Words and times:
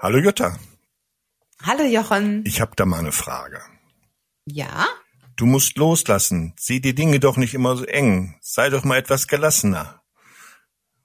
Hallo 0.00 0.18
Jutta. 0.18 0.56
Hallo 1.60 1.82
Jochen. 1.82 2.44
Ich 2.46 2.60
habe 2.60 2.70
da 2.76 2.86
mal 2.86 3.00
eine 3.00 3.10
Frage. 3.10 3.60
Ja? 4.46 4.86
Du 5.34 5.44
musst 5.44 5.76
loslassen. 5.76 6.54
Sieh 6.56 6.80
die 6.80 6.94
Dinge 6.94 7.18
doch 7.18 7.36
nicht 7.36 7.52
immer 7.52 7.76
so 7.76 7.84
eng. 7.84 8.36
Sei 8.40 8.70
doch 8.70 8.84
mal 8.84 8.98
etwas 8.98 9.26
gelassener. 9.26 10.04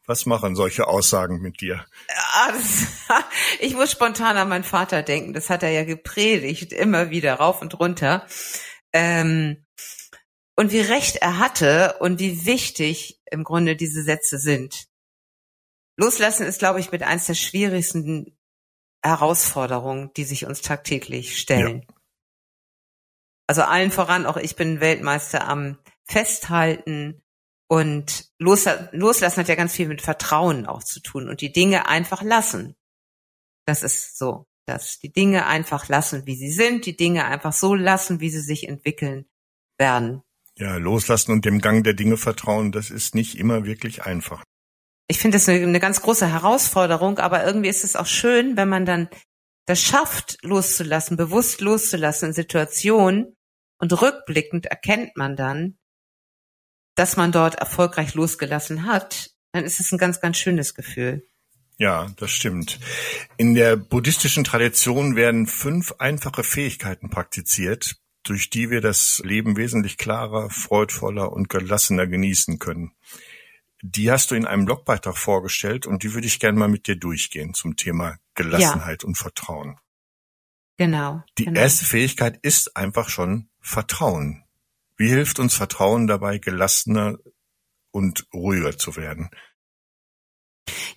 Was 0.06 0.28
machen 0.28 0.56
solche 0.56 0.88
Aussagen 0.88 1.42
mit 1.42 1.60
dir? 1.60 1.84
Das, 2.08 2.86
ich 3.60 3.74
muss 3.74 3.92
spontan 3.92 4.38
an 4.38 4.48
meinen 4.48 4.64
Vater 4.64 5.02
denken. 5.02 5.34
Das 5.34 5.50
hat 5.50 5.64
er 5.64 5.72
ja 5.72 5.86
gepredigt, 5.86 6.72
immer 6.72 7.10
wieder 7.10 7.34
rauf 7.34 7.64
und 7.64 7.80
runter. 7.80 8.28
Ähm, 8.92 9.66
und 10.56 10.72
wie 10.72 10.82
recht 10.82 11.16
er 11.16 11.40
hatte 11.40 11.96
und 12.00 12.20
wie 12.20 12.46
wichtig 12.46 13.20
im 13.32 13.44
Grunde 13.44 13.76
diese 13.76 14.04
Sätze 14.04 14.38
sind. 14.38 14.86
Loslassen 15.98 16.46
ist, 16.46 16.60
glaube 16.60 16.80
ich, 16.80 16.92
mit 16.92 17.02
eins 17.02 17.26
der 17.26 17.34
schwierigsten 17.34 18.38
Herausforderungen, 19.04 20.12
die 20.16 20.24
sich 20.24 20.46
uns 20.46 20.62
tagtäglich 20.62 21.38
stellen. 21.38 21.86
Ja. 21.88 21.96
Also 23.48 23.64
allen 23.64 23.92
voran, 23.92 24.26
auch 24.26 24.38
ich 24.38 24.56
bin 24.56 24.80
Weltmeister 24.80 25.48
am 25.48 25.78
Festhalten 26.06 27.22
und 27.68 28.32
loslassen 28.40 29.40
hat 29.40 29.48
ja 29.50 29.56
ganz 29.56 29.74
viel 29.74 29.88
mit 29.88 30.02
Vertrauen 30.02 30.66
auch 30.66 30.84
zu 30.84 31.02
tun 31.02 31.28
und 31.28 31.42
die 31.42 31.52
Dinge 31.52 31.88
einfach 31.88 32.22
lassen. 32.22 32.76
Das 33.66 33.84
ist 33.84 34.18
so, 34.18 34.46
dass 34.66 35.00
die 35.00 35.12
Dinge 35.12 35.46
einfach 35.48 35.90
lassen, 35.90 36.26
wie 36.26 36.36
sie 36.36 36.52
sind, 36.52 36.86
die 36.86 36.96
Dinge 36.96 37.26
einfach 37.26 37.54
so 37.54 37.76
lassen, 37.76 38.20
wie 38.20 38.30
sie 38.30 38.42
sich 38.42 38.68
entwickeln 38.68 39.26
werden. 39.78 40.24
Ja, 40.56 40.78
loslassen 40.78 41.32
und 41.32 41.46
dem 41.46 41.60
Gang 41.60 41.84
der 41.84 41.96
Dinge 41.96 42.16
vertrauen, 42.16 42.72
das 42.72 42.92
ist 42.92 43.16
nicht 43.16 43.38
immer 43.38 43.66
wirklich 43.66 44.04
einfach 44.04 44.44
ich 45.08 45.20
finde 45.20 45.38
das 45.38 45.50
eine, 45.50 45.64
eine 45.64 45.80
ganz 45.80 46.02
große 46.02 46.28
Herausforderung, 46.28 47.20
aber 47.20 47.46
irgendwie 47.46 47.70
ist 47.70 47.84
es 47.84 47.96
auch 47.96 48.06
schön, 48.06 48.58
wenn 48.58 48.70
man 48.70 48.86
dann 48.86 49.10
das 49.66 49.82
schafft, 49.82 50.38
loszulassen, 50.44 51.18
bewusst 51.18 51.62
loszulassen 51.62 52.30
in 52.30 52.34
Situationen 52.34 53.36
und 53.80 54.02
rückblickend 54.02 54.66
erkennt 54.66 55.16
man 55.16 55.36
dann, 55.36 55.78
dass 56.96 57.18
man 57.18 57.32
dort 57.32 57.56
erfolgreich 57.56 58.14
losgelassen 58.14 58.86
hat, 58.86 59.32
dann 59.52 59.66
ist 59.66 59.80
es 59.80 59.92
ein 59.92 59.98
ganz, 59.98 60.20
ganz 60.20 60.38
schönes 60.38 60.74
Gefühl. 60.74 61.28
Ja, 61.78 62.12
das 62.18 62.32
stimmt. 62.32 62.80
In 63.38 63.56
der 63.56 63.76
buddhistischen 63.76 64.44
Tradition 64.44 65.16
werden 65.16 65.48
fünf 65.48 65.94
einfache 65.98 66.44
Fähigkeiten 66.44 67.10
praktiziert, 67.10 67.98
durch 68.24 68.50
die 68.50 68.70
wir 68.70 68.80
das 68.80 69.22
Leben 69.26 69.58
wesentlich 69.58 69.98
klarer, 69.98 70.50
freudvoller 70.50 71.34
und 71.34 71.50
gelassener 71.50 72.08
genießen 72.08 72.60
können. 72.60 72.94
Die 73.86 74.10
hast 74.10 74.32
du 74.32 74.36
in 74.36 74.48
einem 74.48 74.64
Blogbeitrag 74.64 75.18
vorgestellt 75.18 75.86
und 75.86 76.04
die 76.04 76.14
würde 76.14 76.26
ich 76.26 76.40
gerne 76.40 76.58
mal 76.58 76.70
mit 76.70 76.88
dir 76.88 76.96
durchgehen 76.96 77.54
zum 77.54 77.76
Thema 77.76 78.18
Gelassenheit 78.34 79.04
ja. 79.04 79.08
und 79.08 79.16
Vertrauen. 79.16 79.78
Genau. 80.78 81.22
Die 81.38 81.46
genau. 81.46 81.60
erste 81.60 81.84
Fähigkeit 81.84 82.40
ist 82.44 82.78
einfach 82.78 83.10
schon 83.10 83.50
Vertrauen. 83.60 84.46
Wie 84.96 85.10
hilft 85.10 85.38
uns 85.38 85.54
Vertrauen 85.54 86.08
dabei, 86.08 86.38
gelassener 86.38 87.18
und 87.92 88.26
ruhiger 88.34 88.78
zu 88.78 88.96
werden? 88.96 89.30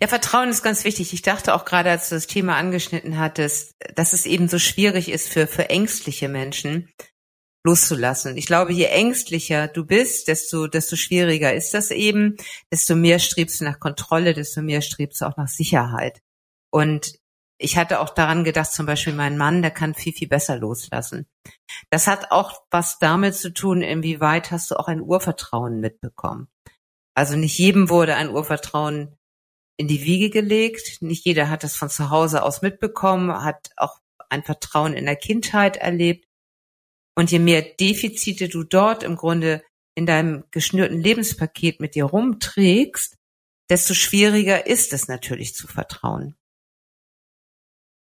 Ja, 0.00 0.06
Vertrauen 0.06 0.50
ist 0.50 0.62
ganz 0.62 0.84
wichtig. 0.84 1.12
Ich 1.12 1.22
dachte 1.22 1.54
auch 1.54 1.64
gerade, 1.64 1.90
als 1.90 2.08
du 2.08 2.14
das 2.14 2.28
Thema 2.28 2.56
angeschnitten 2.56 3.18
hattest, 3.18 3.74
dass 3.96 4.12
es 4.12 4.26
eben 4.26 4.48
so 4.48 4.60
schwierig 4.60 5.08
ist 5.08 5.28
für, 5.28 5.48
für 5.48 5.70
ängstliche 5.70 6.28
Menschen, 6.28 6.88
loszulassen. 7.66 8.36
Ich 8.36 8.46
glaube, 8.46 8.72
je 8.72 8.84
ängstlicher 8.84 9.68
du 9.68 9.84
bist, 9.84 10.28
desto, 10.28 10.68
desto 10.68 10.96
schwieriger 10.96 11.52
ist 11.52 11.74
das 11.74 11.90
eben, 11.90 12.36
desto 12.72 12.94
mehr 12.94 13.18
strebst 13.18 13.60
du 13.60 13.64
nach 13.64 13.80
Kontrolle, 13.80 14.34
desto 14.34 14.62
mehr 14.62 14.80
strebst 14.80 15.20
du 15.20 15.26
auch 15.26 15.36
nach 15.36 15.48
Sicherheit. 15.48 16.22
Und 16.70 17.18
ich 17.58 17.76
hatte 17.76 18.00
auch 18.00 18.10
daran 18.10 18.44
gedacht, 18.44 18.72
zum 18.72 18.86
Beispiel 18.86 19.14
mein 19.14 19.36
Mann, 19.36 19.62
der 19.62 19.70
kann 19.70 19.94
viel, 19.94 20.12
viel 20.12 20.28
besser 20.28 20.56
loslassen. 20.56 21.26
Das 21.90 22.06
hat 22.06 22.30
auch 22.30 22.62
was 22.70 22.98
damit 22.98 23.34
zu 23.34 23.52
tun, 23.52 23.82
inwieweit 23.82 24.50
hast 24.50 24.70
du 24.70 24.76
auch 24.76 24.88
ein 24.88 25.00
Urvertrauen 25.00 25.80
mitbekommen. 25.80 26.48
Also 27.14 27.34
nicht 27.36 27.58
jedem 27.58 27.88
wurde 27.88 28.14
ein 28.14 28.30
Urvertrauen 28.30 29.16
in 29.78 29.88
die 29.88 30.04
Wiege 30.04 30.30
gelegt. 30.30 31.00
Nicht 31.00 31.24
jeder 31.24 31.48
hat 31.50 31.64
das 31.64 31.76
von 31.76 31.88
zu 31.88 32.10
Hause 32.10 32.42
aus 32.42 32.62
mitbekommen, 32.62 33.42
hat 33.42 33.70
auch 33.76 34.00
ein 34.28 34.42
Vertrauen 34.44 34.92
in 34.92 35.06
der 35.06 35.16
Kindheit 35.16 35.78
erlebt. 35.78 36.26
Und 37.16 37.32
je 37.32 37.38
mehr 37.38 37.62
Defizite 37.62 38.48
du 38.48 38.62
dort 38.62 39.02
im 39.02 39.16
Grunde 39.16 39.64
in 39.94 40.06
deinem 40.06 40.44
geschnürten 40.50 41.00
Lebenspaket 41.00 41.80
mit 41.80 41.94
dir 41.94 42.04
rumträgst, 42.04 43.16
desto 43.70 43.94
schwieriger 43.94 44.66
ist 44.66 44.92
es 44.92 45.08
natürlich 45.08 45.54
zu 45.54 45.66
vertrauen. 45.66 46.36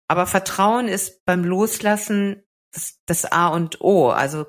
Aber 0.08 0.26
Vertrauen 0.26 0.88
ist 0.88 1.24
beim 1.26 1.44
Loslassen 1.44 2.44
das, 2.72 3.00
das 3.06 3.26
A 3.26 3.48
und 3.48 3.82
O. 3.82 4.10
Also 4.10 4.46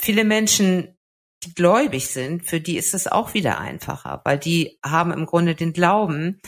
viele 0.00 0.24
Menschen, 0.24 0.98
die 1.44 1.54
gläubig 1.54 2.08
sind, 2.08 2.46
für 2.46 2.60
die 2.60 2.76
ist 2.76 2.94
es 2.94 3.06
auch 3.06 3.34
wieder 3.34 3.58
einfacher, 3.58 4.22
weil 4.24 4.38
die 4.38 4.78
haben 4.84 5.12
im 5.12 5.26
Grunde 5.26 5.54
den 5.54 5.72
Glauben, 5.72 6.40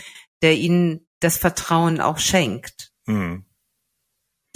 der 0.43 0.55
ihnen 0.55 1.07
das 1.21 1.37
Vertrauen 1.37 2.01
auch 2.01 2.19
schenkt. 2.19 2.93
Mhm 3.07 3.46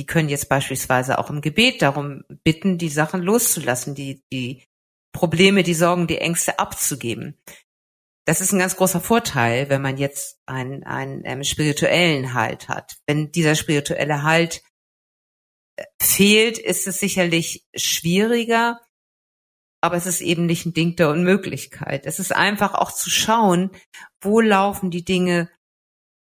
die 0.00 0.06
können 0.06 0.30
jetzt 0.30 0.48
beispielsweise 0.48 1.18
auch 1.18 1.28
im 1.28 1.42
Gebet 1.42 1.82
darum 1.82 2.24
bitten, 2.42 2.78
die 2.78 2.88
Sachen 2.88 3.20
loszulassen, 3.20 3.94
die, 3.94 4.24
die 4.32 4.64
Probleme, 5.12 5.62
die 5.62 5.74
Sorgen, 5.74 6.06
die 6.06 6.16
Ängste 6.16 6.58
abzugeben. 6.58 7.38
Das 8.24 8.40
ist 8.40 8.52
ein 8.52 8.60
ganz 8.60 8.76
großer 8.76 9.02
Vorteil, 9.02 9.68
wenn 9.68 9.82
man 9.82 9.98
jetzt 9.98 10.40
einen, 10.46 10.84
einen 10.84 11.20
ähm, 11.26 11.44
spirituellen 11.44 12.32
Halt 12.32 12.68
hat. 12.68 12.96
Wenn 13.06 13.30
dieser 13.30 13.54
spirituelle 13.54 14.22
Halt 14.22 14.62
äh, 15.76 15.84
fehlt, 16.00 16.56
ist 16.56 16.86
es 16.86 16.98
sicherlich 16.98 17.66
schwieriger, 17.76 18.80
aber 19.82 19.96
es 19.96 20.06
ist 20.06 20.22
eben 20.22 20.46
nicht 20.46 20.64
ein 20.64 20.72
Ding 20.72 20.96
der 20.96 21.10
Unmöglichkeit. 21.10 22.06
Es 22.06 22.18
ist 22.18 22.34
einfach 22.34 22.72
auch 22.72 22.92
zu 22.92 23.10
schauen, 23.10 23.70
wo 24.22 24.40
laufen 24.40 24.90
die 24.90 25.04
Dinge 25.04 25.50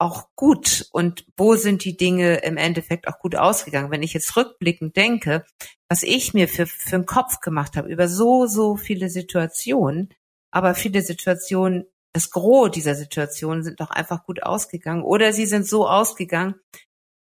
auch 0.02 0.30
gut 0.34 0.88
und 0.90 1.24
wo 1.36 1.54
sind 1.54 1.84
die 1.84 1.96
Dinge 1.96 2.38
im 2.38 2.56
Endeffekt 2.56 3.06
auch 3.06 3.20
gut 3.20 3.36
ausgegangen. 3.36 3.92
Wenn 3.92 4.02
ich 4.02 4.12
jetzt 4.12 4.36
rückblickend 4.36 4.96
denke, 4.96 5.44
was 5.88 6.02
ich 6.02 6.34
mir 6.34 6.48
für, 6.48 6.66
für 6.66 6.96
einen 6.96 7.06
Kopf 7.06 7.38
gemacht 7.38 7.76
habe 7.76 7.88
über 7.88 8.08
so, 8.08 8.46
so 8.46 8.76
viele 8.76 9.08
Situationen, 9.08 10.12
aber 10.50 10.74
viele 10.74 11.02
Situationen, 11.02 11.86
das 12.12 12.30
Gros 12.30 12.72
dieser 12.72 12.96
Situationen 12.96 13.62
sind 13.62 13.78
doch 13.78 13.90
einfach 13.90 14.26
gut 14.26 14.42
ausgegangen 14.42 15.04
oder 15.04 15.32
sie 15.32 15.46
sind 15.46 15.68
so 15.68 15.88
ausgegangen, 15.88 16.56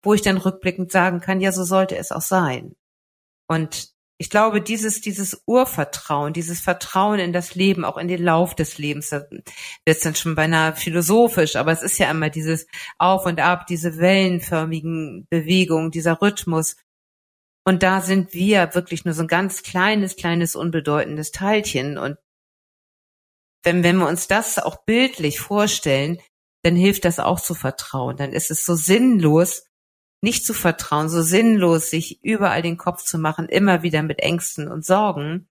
wo 0.01 0.15
ich 0.15 0.23
dann 0.23 0.37
rückblickend 0.37 0.91
sagen 0.91 1.21
kann, 1.21 1.41
ja, 1.41 1.51
so 1.51 1.63
sollte 1.63 1.97
es 1.97 2.11
auch 2.11 2.21
sein. 2.21 2.75
Und 3.47 3.94
ich 4.17 4.29
glaube, 4.29 4.61
dieses, 4.61 5.01
dieses 5.01 5.43
Urvertrauen, 5.45 6.31
dieses 6.31 6.61
Vertrauen 6.61 7.19
in 7.19 7.33
das 7.33 7.53
Leben, 7.55 7.83
auch 7.83 7.97
in 7.97 8.07
den 8.07 8.23
Lauf 8.23 8.55
des 8.55 8.77
Lebens, 8.77 9.09
da 9.09 9.25
wird 9.85 10.05
dann 10.05 10.15
schon 10.15 10.35
beinahe 10.35 10.75
philosophisch, 10.75 11.57
aber 11.57 11.73
es 11.73 11.81
ist 11.81 11.97
ja 11.97 12.09
immer 12.09 12.29
dieses 12.29 12.65
Auf 12.97 13.25
und 13.25 13.41
Ab, 13.41 13.67
diese 13.67 13.97
wellenförmigen 13.97 15.27
Bewegungen, 15.29 15.91
dieser 15.91 16.21
Rhythmus. 16.21 16.77
Und 17.65 17.83
da 17.83 18.01
sind 18.01 18.33
wir 18.33 18.73
wirklich 18.73 19.03
nur 19.03 19.13
so 19.13 19.23
ein 19.23 19.27
ganz 19.27 19.63
kleines, 19.63 20.15
kleines, 20.15 20.55
unbedeutendes 20.55 21.31
Teilchen. 21.31 21.97
Und 21.97 22.17
wenn, 23.63 23.83
wenn 23.83 23.97
wir 23.97 24.07
uns 24.07 24.27
das 24.27 24.59
auch 24.59 24.85
bildlich 24.85 25.41
vorstellen, 25.41 26.21
dann 26.63 26.75
hilft 26.75 27.03
das 27.03 27.19
auch 27.19 27.41
zu 27.41 27.53
vertrauen. 27.53 28.15
Dann 28.15 28.31
ist 28.31 28.49
es 28.49 28.65
so 28.65 28.75
sinnlos, 28.75 29.65
nicht 30.25 30.43
zu 30.43 30.55
vertrauen, 30.55 31.07
so 31.07 31.21
sinnlos, 31.21 31.91
sich 31.91 32.23
überall 32.23 32.63
den 32.63 32.77
Kopf 32.77 33.03
zu 33.03 33.19
machen, 33.19 33.47
immer 33.47 33.83
wieder 33.83 34.01
mit 34.01 34.19
Ängsten 34.19 34.67
und 34.67 34.83
Sorgen. 34.83 35.47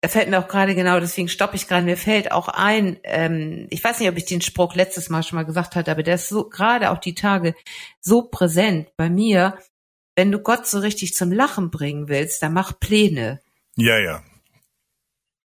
Da 0.00 0.08
fällt 0.08 0.28
mir 0.28 0.38
auch 0.40 0.48
gerade 0.48 0.74
genau, 0.74 0.98
deswegen 0.98 1.28
stoppe 1.28 1.54
ich 1.54 1.68
gerade, 1.68 1.84
mir 1.84 1.96
fällt 1.96 2.32
auch 2.32 2.48
ein, 2.48 2.98
ähm, 3.04 3.68
ich 3.70 3.82
weiß 3.82 4.00
nicht, 4.00 4.08
ob 4.08 4.16
ich 4.16 4.24
den 4.26 4.40
Spruch 4.40 4.74
letztes 4.74 5.10
Mal 5.10 5.22
schon 5.22 5.36
mal 5.36 5.44
gesagt 5.44 5.76
hatte, 5.76 5.92
aber 5.92 6.02
der 6.02 6.16
ist 6.16 6.28
so 6.28 6.48
gerade 6.48 6.90
auch 6.90 6.98
die 6.98 7.14
Tage 7.14 7.54
so 8.00 8.22
präsent 8.22 8.90
bei 8.96 9.08
mir. 9.08 9.56
Wenn 10.16 10.32
du 10.32 10.40
Gott 10.40 10.66
so 10.66 10.80
richtig 10.80 11.14
zum 11.14 11.30
Lachen 11.30 11.70
bringen 11.70 12.08
willst, 12.08 12.42
dann 12.42 12.52
mach 12.52 12.80
Pläne. 12.80 13.40
Ja, 13.76 13.98
ja. 13.98 14.24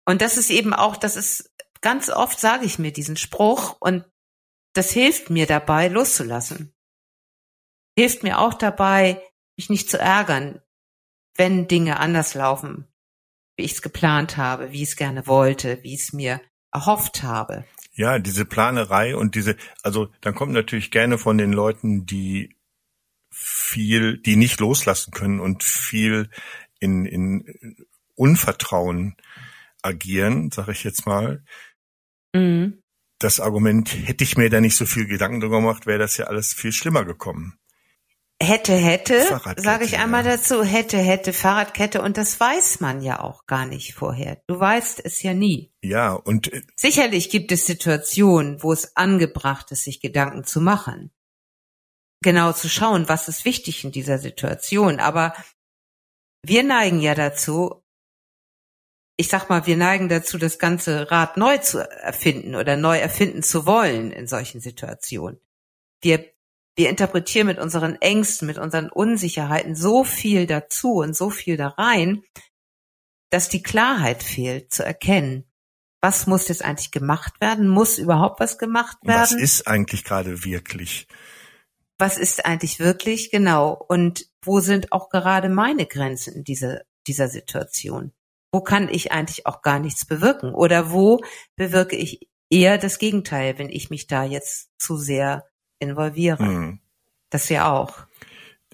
Und 0.04 0.22
das 0.22 0.36
ist 0.36 0.50
eben 0.50 0.72
auch, 0.72 0.96
das 0.96 1.16
ist 1.16 1.50
ganz 1.80 2.10
oft 2.10 2.38
sage 2.38 2.64
ich 2.64 2.78
mir 2.78 2.92
diesen 2.92 3.16
Spruch 3.16 3.76
und 3.80 4.04
das 4.72 4.92
hilft 4.92 5.30
mir 5.30 5.46
dabei, 5.46 5.88
loszulassen 5.88 6.72
hilft 8.00 8.22
mir 8.22 8.38
auch 8.38 8.54
dabei, 8.54 9.22
mich 9.56 9.68
nicht 9.68 9.90
zu 9.90 9.98
ärgern, 9.98 10.60
wenn 11.36 11.68
Dinge 11.68 12.00
anders 12.00 12.34
laufen, 12.34 12.86
wie 13.56 13.64
ich 13.64 13.72
es 13.72 13.82
geplant 13.82 14.38
habe, 14.38 14.72
wie 14.72 14.82
ich 14.82 14.90
es 14.90 14.96
gerne 14.96 15.26
wollte, 15.26 15.82
wie 15.82 15.94
ich 15.94 16.04
es 16.04 16.12
mir 16.12 16.40
erhofft 16.72 17.22
habe. 17.22 17.64
Ja, 17.92 18.18
diese 18.18 18.46
Planerei 18.46 19.14
und 19.14 19.34
diese, 19.34 19.56
also 19.82 20.08
dann 20.22 20.34
kommt 20.34 20.52
natürlich 20.52 20.90
gerne 20.90 21.18
von 21.18 21.36
den 21.36 21.52
Leuten, 21.52 22.06
die 22.06 22.56
viel, 23.30 24.16
die 24.16 24.36
nicht 24.36 24.60
loslassen 24.60 25.10
können 25.10 25.38
und 25.38 25.62
viel 25.62 26.30
in, 26.78 27.04
in 27.04 27.76
Unvertrauen 28.14 29.16
agieren, 29.82 30.50
sage 30.50 30.72
ich 30.72 30.84
jetzt 30.84 31.06
mal. 31.06 31.44
Mhm. 32.32 32.80
das 33.18 33.40
Argument, 33.40 33.92
hätte 34.06 34.24
ich 34.24 34.36
mir 34.36 34.48
da 34.48 34.60
nicht 34.60 34.76
so 34.76 34.86
viel 34.86 35.06
Gedanken 35.06 35.40
drüber 35.40 35.58
gemacht, 35.58 35.84
wäre 35.84 35.98
das 35.98 36.16
ja 36.16 36.26
alles 36.26 36.54
viel 36.54 36.72
schlimmer 36.72 37.04
gekommen. 37.04 37.59
Hätte, 38.42 38.72
hätte, 38.74 39.38
sage 39.56 39.84
ich 39.84 39.98
einmal 39.98 40.24
ja. 40.24 40.36
dazu, 40.36 40.64
hätte, 40.64 40.96
hätte, 40.96 41.34
Fahrradkette 41.34 42.00
und 42.00 42.16
das 42.16 42.40
weiß 42.40 42.80
man 42.80 43.02
ja 43.02 43.20
auch 43.20 43.44
gar 43.44 43.66
nicht 43.66 43.92
vorher. 43.92 44.40
Du 44.46 44.58
weißt 44.58 45.02
es 45.04 45.22
ja 45.22 45.34
nie. 45.34 45.74
Ja, 45.82 46.14
und 46.14 46.50
äh, 46.50 46.62
sicherlich 46.74 47.28
gibt 47.28 47.52
es 47.52 47.66
Situationen, 47.66 48.62
wo 48.62 48.72
es 48.72 48.96
angebracht 48.96 49.70
ist, 49.72 49.84
sich 49.84 50.00
Gedanken 50.00 50.44
zu 50.44 50.62
machen. 50.62 51.10
Genau 52.22 52.52
zu 52.52 52.70
schauen, 52.70 53.10
was 53.10 53.28
ist 53.28 53.44
wichtig 53.44 53.84
in 53.84 53.92
dieser 53.92 54.18
Situation, 54.18 55.00
aber 55.00 55.34
wir 56.42 56.62
neigen 56.62 57.00
ja 57.00 57.14
dazu, 57.14 57.84
ich 59.18 59.28
sag 59.28 59.50
mal, 59.50 59.66
wir 59.66 59.76
neigen 59.76 60.08
dazu, 60.08 60.38
das 60.38 60.58
ganze 60.58 61.10
Rad 61.10 61.36
neu 61.36 61.58
zu 61.58 61.86
erfinden 61.86 62.54
oder 62.54 62.76
neu 62.76 62.96
erfinden 62.98 63.42
zu 63.42 63.66
wollen 63.66 64.12
in 64.12 64.26
solchen 64.26 64.62
Situationen. 64.62 65.38
Wir 66.00 66.29
wir 66.76 66.88
interpretieren 66.88 67.46
mit 67.46 67.58
unseren 67.58 67.96
Ängsten, 68.00 68.46
mit 68.46 68.58
unseren 68.58 68.90
Unsicherheiten 68.90 69.74
so 69.74 70.04
viel 70.04 70.46
dazu 70.46 70.94
und 70.94 71.16
so 71.16 71.30
viel 71.30 71.56
da 71.56 71.68
rein, 71.68 72.22
dass 73.30 73.48
die 73.48 73.62
Klarheit 73.62 74.22
fehlt 74.22 74.72
zu 74.72 74.84
erkennen, 74.84 75.50
was 76.02 76.26
muss 76.26 76.48
jetzt 76.48 76.64
eigentlich 76.64 76.90
gemacht 76.90 77.40
werden? 77.40 77.68
Muss 77.68 77.98
überhaupt 77.98 78.40
was 78.40 78.58
gemacht 78.58 78.96
werden? 79.02 79.20
Was 79.20 79.32
ist 79.32 79.66
eigentlich 79.66 80.04
gerade 80.04 80.44
wirklich? 80.44 81.06
Was 81.98 82.16
ist 82.16 82.46
eigentlich 82.46 82.78
wirklich? 82.78 83.30
Genau. 83.30 83.72
Und 83.88 84.26
wo 84.42 84.60
sind 84.60 84.92
auch 84.92 85.10
gerade 85.10 85.50
meine 85.50 85.86
Grenzen 85.86 86.34
in 86.34 86.44
dieser, 86.44 86.80
dieser 87.06 87.28
Situation? 87.28 88.12
Wo 88.52 88.62
kann 88.62 88.88
ich 88.88 89.12
eigentlich 89.12 89.46
auch 89.46 89.60
gar 89.60 89.78
nichts 89.78 90.06
bewirken? 90.06 90.54
Oder 90.54 90.90
wo 90.90 91.20
bewirke 91.56 91.96
ich 91.96 92.28
eher 92.48 92.78
das 92.78 92.98
Gegenteil, 92.98 93.58
wenn 93.58 93.68
ich 93.68 93.90
mich 93.90 94.06
da 94.06 94.24
jetzt 94.24 94.70
zu 94.78 94.96
sehr 94.96 95.49
involvieren. 95.80 96.46
Mhm. 96.46 96.80
Das 97.30 97.48
ja 97.48 97.72
auch. 97.72 98.06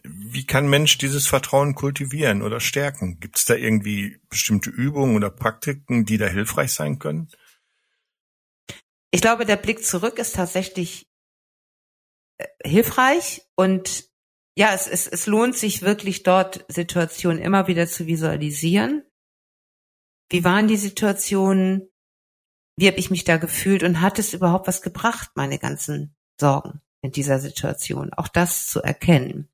Wie 0.03 0.47
kann 0.47 0.69
Mensch 0.69 0.99
dieses 0.99 1.27
Vertrauen 1.27 1.75
kultivieren 1.75 2.43
oder 2.43 2.61
stärken? 2.61 3.19
Gibt 3.19 3.39
es 3.39 3.45
da 3.45 3.55
irgendwie 3.55 4.21
bestimmte 4.29 4.71
Übungen 4.71 5.17
oder 5.17 5.31
Praktiken, 5.31 6.05
die 6.05 6.17
da 6.17 6.27
hilfreich 6.27 6.73
sein 6.73 6.99
können? 6.99 7.29
Ich 9.11 9.21
glaube, 9.21 9.47
der 9.47 9.57
Blick 9.57 9.85
zurück 9.85 10.19
ist 10.19 10.37
tatsächlich 10.37 11.09
äh, 12.39 12.47
hilfreich 12.65 13.43
und 13.57 14.11
ja, 14.59 14.73
es, 14.75 14.87
es, 14.87 15.07
es 15.07 15.27
lohnt 15.27 15.57
sich 15.57 15.83
wirklich 15.83 16.23
dort 16.23 16.65
Situationen 16.69 17.43
immer 17.43 17.67
wieder 17.67 17.87
zu 17.87 18.07
visualisieren. 18.07 19.05
Wie 20.31 20.45
waren 20.45 20.67
die 20.67 20.77
Situationen? 20.77 21.91
Wie 22.77 22.87
habe 22.87 22.99
ich 22.99 23.11
mich 23.11 23.25
da 23.25 23.37
gefühlt 23.37 23.83
und 23.83 24.01
hat 24.01 24.19
es 24.19 24.35
überhaupt 24.35 24.67
was 24.67 24.83
gebracht, 24.83 25.31
meine 25.35 25.59
ganzen 25.59 26.17
Sorgen? 26.41 26.81
In 27.03 27.13
dieser 27.13 27.39
Situation, 27.39 28.13
auch 28.13 28.29
das 28.29 28.67
zu 28.67 28.83
erkennen. 28.83 29.49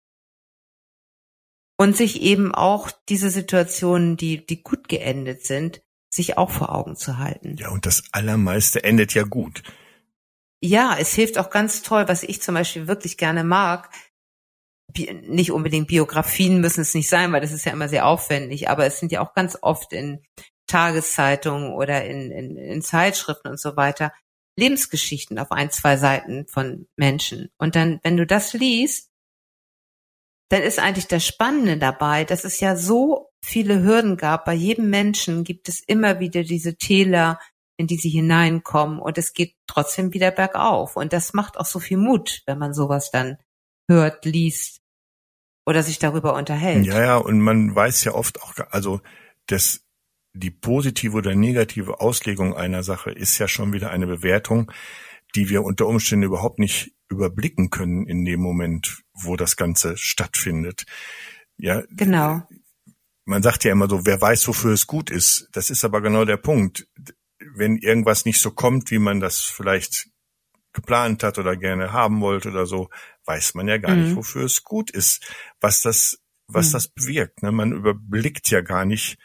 Und 1.77 1.97
sich 1.97 2.23
eben 2.23 2.55
auch 2.55 2.91
diese 3.09 3.31
Situationen, 3.31 4.17
die, 4.17 4.45
die 4.47 4.63
gut 4.63 4.89
geendet 4.89 5.45
sind, 5.45 5.83
sich 6.11 6.39
auch 6.39 6.51
vor 6.51 6.75
Augen 6.75 6.97
zu 6.97 7.19
halten. 7.19 7.57
Ja, 7.57 7.71
und 7.71 7.87
das 7.87 8.05
Allermeiste 8.13 8.85
endet 8.85 9.15
ja 9.15 9.25
gut. 9.25 9.63
Ja, 10.61 10.97
es 10.99 11.15
hilft 11.15 11.39
auch 11.39 11.51
ganz 11.51 11.83
toll, 11.83 12.07
was 12.07 12.23
ich 12.23 12.41
zum 12.41 12.55
Beispiel 12.55 12.87
wirklich 12.87 13.17
gerne 13.17 13.43
mag. 13.43 13.91
Nicht 15.23 15.51
unbedingt 15.51 15.89
Biografien 15.89 16.61
müssen 16.61 16.83
es 16.83 16.95
nicht 16.95 17.09
sein, 17.09 17.33
weil 17.33 17.41
das 17.41 17.51
ist 17.51 17.65
ja 17.65 17.73
immer 17.73 17.89
sehr 17.89 18.07
aufwendig, 18.07 18.69
aber 18.69 18.87
es 18.87 19.01
sind 19.01 19.11
ja 19.11 19.23
auch 19.23 19.35
ganz 19.35 19.59
oft 19.61 19.93
in 19.93 20.23
Tageszeitungen 20.67 21.73
oder 21.73 22.05
in, 22.05 22.31
in, 22.31 22.57
in 22.57 22.83
Zeitschriften 22.83 23.49
und 23.49 23.61
so 23.61 23.77
weiter 23.77 24.13
Lebensgeschichten 24.57 25.39
auf 25.39 25.51
ein, 25.51 25.71
zwei 25.71 25.97
Seiten 25.97 26.47
von 26.47 26.87
Menschen. 26.97 27.51
Und 27.59 27.75
dann, 27.75 28.01
wenn 28.03 28.17
du 28.17 28.27
das 28.27 28.53
liest, 28.53 29.11
dann 30.51 30.63
ist 30.63 30.79
eigentlich 30.79 31.09
das 31.09 31.27
Spannende 31.27 31.79
dabei, 31.79 32.25
dass 32.25 32.45
es 32.45 32.61
ja 32.61 32.77
so 32.77 33.31
viele 33.43 33.83
Hürden 33.83 34.19
gab. 34.19 34.45
Bei 34.45 34.53
jedem 34.53 34.91
Menschen 34.91 35.45
gibt 35.45 35.69
es 35.69 35.81
immer 35.81 36.21
wieder 36.21 36.43
diese 36.43 36.77
Täler, 36.77 37.41
in 37.79 37.87
die 37.87 37.97
sie 37.97 38.11
hineinkommen 38.11 38.99
und 38.99 39.17
es 39.17 39.33
geht 39.33 39.57
trotzdem 39.67 40.13
wieder 40.13 40.31
bergauf. 40.31 40.97
Und 40.97 41.13
das 41.15 41.33
macht 41.33 41.57
auch 41.57 41.65
so 41.65 41.81
viel 41.81 41.97
Mut, 41.97 42.43
wenn 42.47 42.59
man 42.59 42.75
sowas 42.75 43.11
dann 43.11 43.39
hört, 43.89 44.25
liest 44.27 44.83
oder 45.67 45.83
sich 45.83 45.99
darüber 45.99 46.35
unterhält. 46.35 46.85
Ja, 46.85 47.03
ja, 47.03 47.17
und 47.17 47.41
man 47.41 47.75
weiß 47.75 48.05
ja 48.05 48.15
oft 48.15 48.43
auch, 48.43 48.53
also 48.71 49.01
das 49.47 49.87
die 50.35 50.51
positive 50.51 51.17
oder 51.17 51.35
negative 51.35 52.01
Auslegung 52.01 52.57
einer 52.57 52.83
Sache 52.83 53.11
ist 53.11 53.39
ja 53.39 53.49
schon 53.49 53.73
wieder 53.73 53.91
eine 53.91 54.07
Bewertung, 54.07 54.73
die 55.35 55.49
wir 55.49 55.63
unter 55.63 55.87
Umständen 55.87 56.27
überhaupt 56.27 56.59
nicht 56.59 56.95
überblicken 57.09 57.71
können 57.71 58.07
in 58.07 58.25
dem 58.25 58.41
Moment, 58.41 59.03
wo 59.13 59.37
das 59.37 59.57
Ganze 59.57 59.97
stattfindet. 59.97 60.85
Ja. 61.59 61.83
Genau. 61.91 62.43
Man 63.25 63.43
sagt 63.43 63.65
ja 63.65 63.73
immer 63.73 63.89
so, 63.89 64.05
wer 64.05 64.21
weiß, 64.21 64.49
wofür 64.49 64.73
es 64.73 64.87
gut 64.87 65.11
ist. 65.11 65.49
Das 65.53 65.71
ist 65.71 65.85
aber 65.85 66.01
genau 66.01 66.25
der 66.25 66.39
Punkt. 66.39 66.89
Wenn 67.55 67.77
irgendwas 67.77 68.25
nicht 68.25 68.41
so 68.41 68.51
kommt, 68.51 68.91
wie 68.91 68.99
man 68.99 69.21
das 69.21 69.41
vielleicht 69.41 70.09
geplant 70.73 71.23
hat 71.23 71.39
oder 71.39 71.57
gerne 71.57 71.93
haben 71.93 72.21
wollte 72.21 72.51
oder 72.51 72.67
so, 72.67 72.89
weiß 73.27 73.55
man 73.55 73.69
ja 73.69 73.79
gar 73.79 73.95
mhm. 73.95 74.05
nicht, 74.05 74.17
wofür 74.17 74.45
es 74.45 74.65
gut 74.65 74.91
ist, 74.91 75.23
was 75.61 75.83
das, 75.83 76.19
was 76.49 76.69
mhm. 76.69 76.73
das 76.73 76.89
bewirkt. 76.89 77.43
Ne? 77.43 77.53
Man 77.53 77.73
überblickt 77.73 78.51
ja 78.51 78.63
gar 78.63 78.85
nicht, 78.85 79.19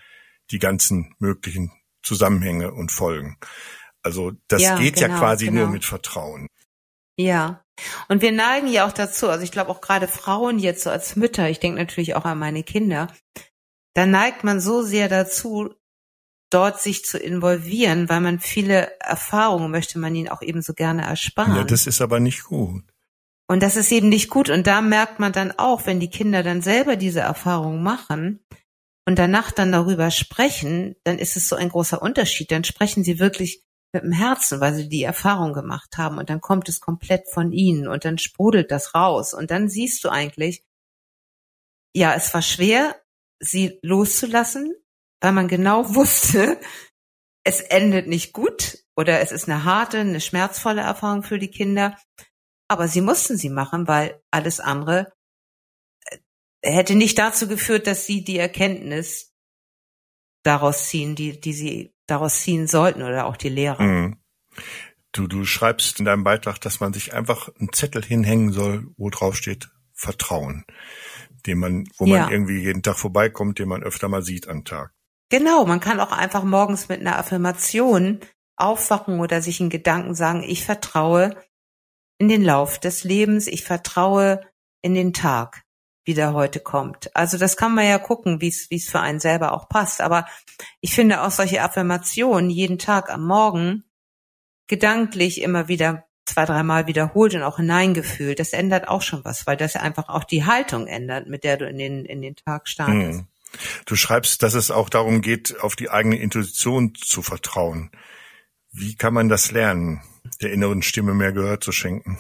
die 0.52 0.60
ganzen 0.60 1.16
möglichen 1.20 1.72
Zusammenhänge 2.04 2.72
und 2.72 2.92
Folgen. 2.92 3.38
Also 4.04 4.32
das 4.48 4.62
ja, 4.62 4.78
geht 4.78 4.96
genau, 4.96 5.14
ja 5.14 5.20
quasi 5.20 5.46
genau. 5.46 5.62
nur 5.62 5.70
mit 5.70 5.86
Vertrauen. 5.86 6.48
Ja. 7.18 7.64
Und 8.08 8.22
wir 8.22 8.32
neigen 8.32 8.68
ja 8.68 8.88
auch 8.88 8.94
dazu, 8.94 9.30
also 9.30 9.44
ich 9.44 9.52
glaube 9.52 9.70
auch 9.70 9.82
gerade 9.82 10.08
Frauen 10.08 10.60
jetzt 10.60 10.84
so 10.84 10.90
als 10.90 11.16
Mütter, 11.16 11.50
ich 11.50 11.60
denke 11.60 11.80
natürlich 11.80 12.16
auch 12.16 12.26
an 12.26 12.40
meine 12.40 12.64
Kinder, 12.64 13.08
da 13.94 14.06
neigt 14.06 14.44
man 14.44 14.62
so 14.62 14.82
sehr 14.82 15.10
dazu, 15.10 15.74
dort 16.50 16.82
sich 16.82 17.04
zu 17.04 17.18
involvieren, 17.18 18.10
weil 18.10 18.22
man 18.22 18.40
viele 18.40 18.98
Erfahrungen 19.00 19.72
möchte 19.72 20.00
man 20.00 20.16
ihnen 20.16 20.30
auch 20.30 20.42
eben 20.42 20.62
so 20.62 20.74
gerne 20.74 21.04
ersparen. 21.04 21.56
Ja, 21.56 21.64
das 21.64 21.88
ist 21.88 22.02
aber 22.02 22.20
nicht 22.20 22.44
gut. 22.44 22.84
Und 23.48 23.64
das 23.64 23.76
ist 23.76 23.92
eben 23.92 24.10
nicht 24.10 24.30
gut. 24.30 24.50
Und 24.50 24.68
da 24.68 24.82
merkt 24.82 25.20
man 25.20 25.32
dann 25.32 25.52
auch, 25.52 25.86
wenn 25.86 26.00
die 26.00 26.10
Kinder 26.10 26.44
dann 26.44 26.62
selber 26.62 26.96
diese 26.96 27.22
Erfahrungen 27.22 27.82
machen, 27.82 28.40
und 29.08 29.18
danach 29.18 29.52
dann 29.54 29.72
darüber 29.72 30.12
sprechen, 30.12 30.98
dann 31.06 31.18
ist 31.18 31.38
es 31.38 31.48
so 31.48 31.56
ein 31.56 31.70
großer 31.70 32.02
Unterschied. 32.02 32.52
Dann 32.52 32.66
sprechen 32.66 33.06
sie 33.06 33.20
wirklich 33.20 33.64
mit 33.94 34.04
dem 34.04 34.12
Herzen, 34.12 34.60
weil 34.60 34.74
sie 34.74 34.90
die 34.90 35.04
Erfahrung 35.04 35.54
gemacht 35.54 35.98
haben 35.98 36.18
und 36.18 36.30
dann 36.30 36.42
kommt 36.42 36.68
es 36.68 36.82
komplett 36.82 37.30
von 37.30 37.54
ihnen 37.54 37.88
und 37.88 38.04
dann 38.04 38.18
sprudelt 38.18 38.70
das 38.70 38.94
raus 38.94 39.34
und 39.34 39.50
dann 39.50 39.70
siehst 39.70 40.04
du 40.04 40.10
eigentlich, 40.10 40.66
ja, 41.96 42.14
es 42.16 42.34
war 42.34 42.42
schwer, 42.42 43.02
sie 43.40 43.80
loszulassen, 43.82 44.76
weil 45.22 45.32
man 45.32 45.48
genau 45.48 45.96
wusste, 45.96 46.60
es 47.46 47.62
endet 47.62 48.08
nicht 48.08 48.34
gut 48.34 48.80
oder 48.98 49.22
es 49.22 49.32
ist 49.32 49.48
eine 49.48 49.64
harte, 49.64 50.00
eine 50.00 50.20
schmerzvolle 50.20 50.82
Erfahrung 50.82 51.24
für 51.24 51.40
die 51.40 51.50
Kinder, 51.50 51.98
aber 52.68 52.90
sie 52.90 53.00
mussten 53.00 53.38
sie 53.38 53.50
machen, 53.50 53.88
weil 53.88 54.22
alles 54.32 54.60
andere 54.60 55.14
hätte 56.62 56.96
nicht 56.96 57.18
dazu 57.18 57.48
geführt, 57.48 57.88
dass 57.88 58.06
sie 58.06 58.24
die 58.24 58.38
Erkenntnis 58.38 59.34
daraus 60.44 60.88
ziehen, 60.90 61.16
die, 61.16 61.40
die 61.40 61.54
sie 61.54 61.94
daraus 62.08 62.42
ziehen 62.42 62.68
sollten 62.68 63.02
oder 63.02 63.26
auch 63.26 63.38
die 63.38 63.50
Lehrer. 63.50 63.84
Mhm. 63.84 64.18
Du, 65.12 65.28
du 65.28 65.46
schreibst 65.46 66.00
in 66.00 66.06
deinem 66.06 66.24
Beitrag, 66.24 66.60
dass 66.62 66.80
man 66.80 66.94
sich 66.94 67.14
einfach 67.14 67.50
einen 67.60 67.74
Zettel 67.74 68.04
hinhängen 68.04 68.52
soll, 68.52 68.88
wo 68.98 69.10
drauf 69.10 69.36
steht 69.36 69.70
Vertrauen, 69.94 70.66
den 71.46 71.58
man, 71.58 71.86
wo 71.98 72.06
ja. 72.06 72.22
man 72.22 72.32
irgendwie 72.32 72.60
jeden 72.60 72.84
Tag 72.84 72.98
vorbeikommt, 72.98 73.60
den 73.60 73.68
man 73.68 73.84
öfter 73.84 74.10
mal 74.10 74.22
sieht 74.22 74.48
am 74.48 74.64
Tag. 74.64 74.94
Genau, 75.30 75.66
man 75.66 75.80
kann 75.80 76.00
auch 76.00 76.12
einfach 76.12 76.44
morgens 76.44 76.88
mit 76.88 77.02
einer 77.02 77.18
Affirmation 77.18 78.20
aufwachen 78.56 79.20
oder 79.20 79.42
sich 79.42 79.60
in 79.60 79.70
Gedanken 79.70 80.16
sagen, 80.16 80.44
ich 80.44 80.66
vertraue 80.66 81.36
in 82.18 82.30
den 82.30 82.44
Lauf 82.44 82.80
des 82.80 83.04
Lebens, 83.04 83.48
ich 83.48 83.64
vertraue 83.64 84.42
in 84.82 84.94
den 84.94 85.14
Tag 85.14 85.64
wie 86.08 86.24
heute 86.24 86.60
kommt. 86.60 87.16
Also 87.16 87.38
das 87.38 87.58
kann 87.58 87.76
man 87.76 87.86
ja 87.86 88.00
gucken, 88.00 88.42
wie 88.42 88.48
es 88.48 88.70
wie 88.70 88.78
es 88.78 88.90
für 88.90 89.00
einen 89.00 89.20
selber 89.20 89.54
auch 89.54 89.70
passt. 89.70 90.02
Aber 90.02 90.26
ich 90.82 90.94
finde 90.94 91.22
auch 91.22 91.32
solche 91.32 91.62
Affirmationen 91.62 92.50
jeden 92.50 92.80
Tag 92.80 93.10
am 93.12 93.26
Morgen 93.26 93.84
gedanklich 94.68 95.42
immer 95.42 95.68
wieder 95.68 96.08
zwei, 96.26 96.46
dreimal 96.46 96.88
wiederholt 96.88 97.34
und 97.36 97.44
auch 97.44 97.58
hineingefühlt, 97.58 98.40
das 98.40 98.54
ändert 98.54 98.88
auch 98.88 99.02
schon 99.02 99.24
was, 99.24 99.48
weil 99.48 99.58
das 99.58 99.76
einfach 99.76 100.10
auch 100.10 100.24
die 100.24 100.46
Haltung 100.46 100.88
ändert, 100.88 101.28
mit 101.28 101.44
der 101.44 101.58
du 101.58 101.68
in 101.68 101.78
den, 101.78 102.06
in 102.06 102.22
den 102.22 102.36
Tag 102.36 102.68
startest. 102.68 103.20
Hm. 103.20 103.28
Du 103.86 103.96
schreibst, 103.96 104.44
dass 104.44 104.54
es 104.54 104.72
auch 104.72 104.90
darum 104.90 105.22
geht, 105.22 105.62
auf 105.62 105.76
die 105.76 105.90
eigene 105.90 106.18
Intuition 106.18 106.94
zu 106.96 107.22
vertrauen. 107.22 107.92
Wie 108.72 108.96
kann 108.96 109.14
man 109.14 109.30
das 109.30 109.52
lernen, 109.52 110.02
der 110.42 110.52
inneren 110.52 110.84
Stimme 110.84 111.14
mehr 111.14 111.32
Gehör 111.32 111.62
zu 111.62 111.72
schenken? 111.72 112.20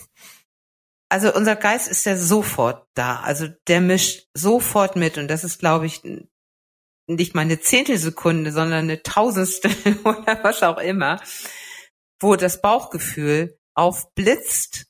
Also 1.09 1.33
unser 1.33 1.55
Geist 1.55 1.87
ist 1.87 2.05
ja 2.05 2.17
sofort 2.17 2.87
da. 2.93 3.21
Also 3.21 3.47
der 3.67 3.81
mischt 3.81 4.27
sofort 4.33 4.95
mit 4.95 5.17
und 5.17 5.27
das 5.27 5.43
ist, 5.43 5.59
glaube 5.59 5.85
ich, 5.85 6.01
nicht 7.07 7.35
mal 7.35 7.41
eine 7.41 7.59
Zehntelsekunde, 7.59 8.51
sondern 8.51 8.79
eine 8.79 9.01
Tausendstel 9.01 9.71
oder 10.03 10.43
was 10.43 10.63
auch 10.63 10.77
immer. 10.77 11.21
wo 12.19 12.35
das 12.35 12.61
Bauchgefühl 12.61 13.59
aufblitzt. 13.75 14.87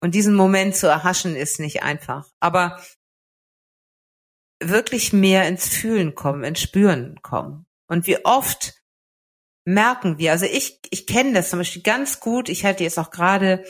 Und 0.00 0.14
diesen 0.14 0.34
Moment 0.34 0.74
zu 0.74 0.88
erhaschen 0.88 1.36
ist 1.36 1.60
nicht 1.60 1.82
einfach. 1.82 2.26
Aber 2.40 2.82
wirklich 4.60 5.12
mehr 5.12 5.46
ins 5.46 5.68
Fühlen 5.68 6.14
kommen, 6.14 6.44
ins 6.44 6.60
Spüren 6.60 7.20
kommen. 7.22 7.66
Und 7.88 8.06
wie 8.06 8.24
oft 8.24 8.74
merken 9.64 10.18
wir, 10.18 10.32
also 10.32 10.46
ich, 10.46 10.80
ich 10.90 11.06
kenne 11.06 11.34
das 11.34 11.50
zum 11.50 11.60
Beispiel 11.60 11.82
ganz 11.82 12.20
gut. 12.20 12.48
Ich 12.48 12.64
hatte 12.64 12.82
jetzt 12.82 12.98
auch 12.98 13.10
gerade, 13.10 13.64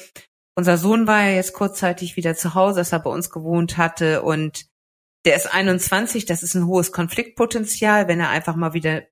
unser 0.54 0.76
Sohn 0.76 1.06
war 1.06 1.22
ja 1.24 1.36
jetzt 1.36 1.52
kurzzeitig 1.52 2.16
wieder 2.16 2.34
zu 2.34 2.54
Hause, 2.54 2.80
dass 2.80 2.92
er 2.92 3.00
bei 3.00 3.10
uns 3.10 3.30
gewohnt 3.30 3.78
hatte 3.78 4.22
und 4.22 4.66
der 5.24 5.36
ist 5.36 5.46
21, 5.46 6.26
das 6.26 6.42
ist 6.42 6.54
ein 6.54 6.66
hohes 6.66 6.92
Konfliktpotenzial. 6.92 8.08
Wenn 8.08 8.20
er 8.20 8.30
einfach 8.30 8.56
mal 8.56 8.74
wieder 8.74 9.04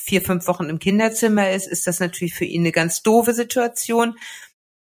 vier, 0.00 0.22
fünf 0.22 0.46
Wochen 0.46 0.70
im 0.70 0.78
Kinderzimmer 0.78 1.50
ist, 1.50 1.66
ist 1.66 1.86
das 1.86 2.00
natürlich 2.00 2.34
für 2.34 2.46
ihn 2.46 2.62
eine 2.62 2.72
ganz 2.72 3.02
doofe 3.02 3.34
Situation. 3.34 4.18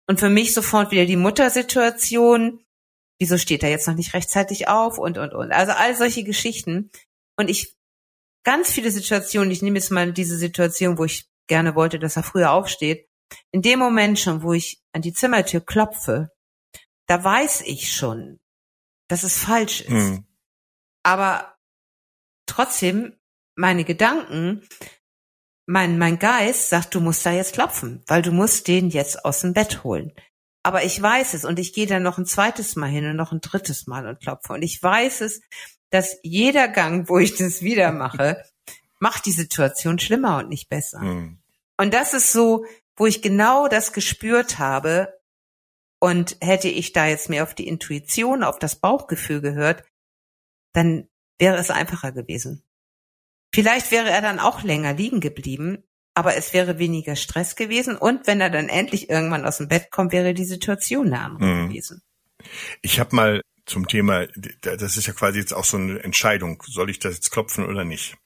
Und 0.07 0.21
für 0.21 0.29
mich 0.29 0.53
sofort 0.53 0.91
wieder 0.91 1.07
die 1.07 1.17
Muttersituation. 1.17 2.61
Wieso 3.19 3.39
steht 3.39 3.63
er 3.63 3.71
jetzt 3.71 3.89
noch 3.89 3.95
nicht 3.95 4.13
rechtzeitig 4.13 4.69
auf? 4.69 4.99
Und, 4.99 5.17
und, 5.17 5.33
und. 5.33 5.53
Also 5.53 5.73
all 5.73 5.97
solche 5.97 6.25
Geschichten. 6.25 6.91
Und 7.39 7.49
ich, 7.49 7.75
ganz 8.45 8.71
viele 8.71 8.91
Situationen, 8.91 9.51
ich 9.51 9.63
nehme 9.63 9.79
jetzt 9.79 9.91
mal 9.91 10.13
diese 10.13 10.37
Situation, 10.37 10.99
wo 10.99 11.05
ich 11.05 11.31
gerne 11.47 11.75
wollte, 11.75 11.99
dass 11.99 12.17
er 12.17 12.23
früher 12.23 12.53
aufsteht. 12.53 13.09
In 13.51 13.63
dem 13.63 13.79
Moment 13.79 14.19
schon, 14.19 14.43
wo 14.43 14.53
ich 14.53 14.83
an 14.93 15.03
die 15.03 15.13
Zimmertür 15.13 15.61
klopfe, 15.61 16.31
da 17.07 17.23
weiß 17.23 17.63
ich 17.63 17.93
schon, 17.93 18.41
dass 19.09 19.23
es 19.23 19.39
falsch 19.39 19.83
ist. 19.83 19.91
Mhm. 19.91 20.27
Aber 21.03 21.55
trotzdem, 22.47 23.19
meine 23.57 23.85
Gedanken 23.85 24.67
mein, 25.67 25.99
mein 25.99 26.19
Geist 26.19 26.69
sagt, 26.69 26.95
du 26.95 27.01
musst 27.01 27.25
da 27.25 27.33
jetzt 27.33 27.55
klopfen, 27.55 28.03
weil 28.07 28.23
du 28.23 28.33
musst 28.33 28.69
den 28.69 28.91
jetzt 28.91 29.25
aus 29.25 29.41
dem 29.41 29.55
Bett 29.55 29.85
holen. 29.85 30.13
Aber 30.63 30.85
ich 30.85 31.01
weiß 31.01 31.35
es 31.35 31.45
und 31.45 31.59
ich 31.59 31.73
gehe 31.73 31.87
dann 31.87 32.03
noch 32.03 32.19
ein 32.19 32.27
zweites 32.27 32.77
Mal 32.77 32.89
hin 32.89 33.07
und 33.07 33.17
noch 33.17 33.33
ein 33.33 33.41
drittes 33.41 33.87
Mal 33.87 34.07
und 34.07 34.21
klopfe. 34.21 34.55
Und 34.55 34.63
ich 34.63 34.83
weiß 34.83 35.21
es, 35.23 35.41
dass 35.91 36.19
jeder 36.23 36.69
Gang, 36.69 37.09
wo 37.09 37.19
ich 37.19 37.37
das 37.37 37.63
wieder 37.63 37.93
mache, 37.93 38.43
macht 39.01 39.27
die 39.27 39.33
Situation 39.33 39.99
schlimmer 39.99 40.39
und 40.39 40.49
nicht 40.49 40.69
besser. 40.69 41.01
Mhm. 41.01 41.39
Und 41.77 41.93
das 41.93 42.15
ist 42.15 42.33
so, 42.33 42.65
wo 42.97 43.07
ich 43.07 43.23
genau 43.23 43.69
das 43.69 43.93
gespürt 43.93 44.59
habe. 44.59 45.21
Und 46.01 46.37
hätte 46.43 46.69
ich 46.69 46.93
da 46.93 47.07
jetzt 47.07 47.31
mehr 47.31 47.45
auf 47.45 47.55
die 47.55 47.67
Intuition, 47.67 48.43
auf 48.43 48.59
das 48.59 48.77
Bauchgefühl 48.77 49.41
gehört, 49.41 49.85
dann 50.75 51.09
wäre 51.39 51.57
es 51.57 51.71
einfacher 51.71 52.13
gewesen. 52.13 52.63
Vielleicht 53.55 53.91
wäre 53.91 54.11
er 54.11 54.21
dann 54.21 54.39
auch 54.39 54.63
länger 54.63 54.93
liegen 54.93 55.21
geblieben, 55.21 55.85
aber 56.15 56.37
es 56.37 56.53
wäre 56.53 56.79
weniger 56.79 57.17
Stress 57.17 57.57
gewesen 57.57 57.97
und 57.97 58.27
wenn 58.27 58.41
er 58.41 58.51
dann 58.51 58.69
endlich 58.69 59.09
irgendwann 59.09 59.47
aus 59.47 59.59
dem 59.59 59.69
Bett 59.69 59.91
kommt, 59.91 60.13
wäre 60.13 60.35
die 60.35 60.45
Situation 60.45 61.07
eine 61.07 61.21
andere 61.21 61.45
mhm. 61.47 61.69
gewesen. 61.69 62.03
Ich 62.83 63.01
habe 63.01 63.17
mal 63.17 63.41
zum 63.65 63.89
Thema, 63.89 64.27
das 64.61 64.97
ist 64.97 65.07
ja 65.07 65.13
quasi 65.13 65.39
jetzt 65.39 65.55
auch 65.55 65.65
so 65.65 65.77
eine 65.77 66.03
Entscheidung, 66.03 66.63
soll 66.67 66.91
ich 66.91 66.99
das 66.99 67.15
jetzt 67.15 67.31
klopfen 67.31 67.65
oder 67.65 67.85
nicht? 67.85 68.17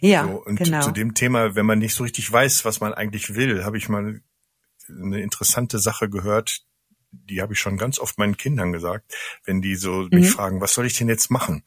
Ja, 0.00 0.24
so, 0.24 0.42
und 0.44 0.56
genau. 0.56 0.82
zu 0.82 0.90
dem 0.90 1.14
Thema, 1.14 1.54
wenn 1.54 1.66
man 1.66 1.78
nicht 1.78 1.94
so 1.94 2.04
richtig 2.04 2.30
weiß, 2.30 2.64
was 2.64 2.80
man 2.80 2.92
eigentlich 2.92 3.34
will, 3.34 3.64
habe 3.64 3.78
ich 3.78 3.88
mal 3.88 4.20
eine 4.88 5.20
interessante 5.20 5.78
Sache 5.78 6.08
gehört, 6.08 6.62
die 7.10 7.40
habe 7.40 7.54
ich 7.54 7.60
schon 7.60 7.78
ganz 7.78 7.98
oft 7.98 8.18
meinen 8.18 8.36
Kindern 8.36 8.72
gesagt, 8.72 9.14
wenn 9.44 9.62
die 9.62 9.74
so 9.74 10.02
mhm. 10.02 10.08
mich 10.12 10.30
fragen, 10.30 10.60
was 10.60 10.74
soll 10.74 10.86
ich 10.86 10.98
denn 10.98 11.08
jetzt 11.08 11.30
machen? 11.30 11.64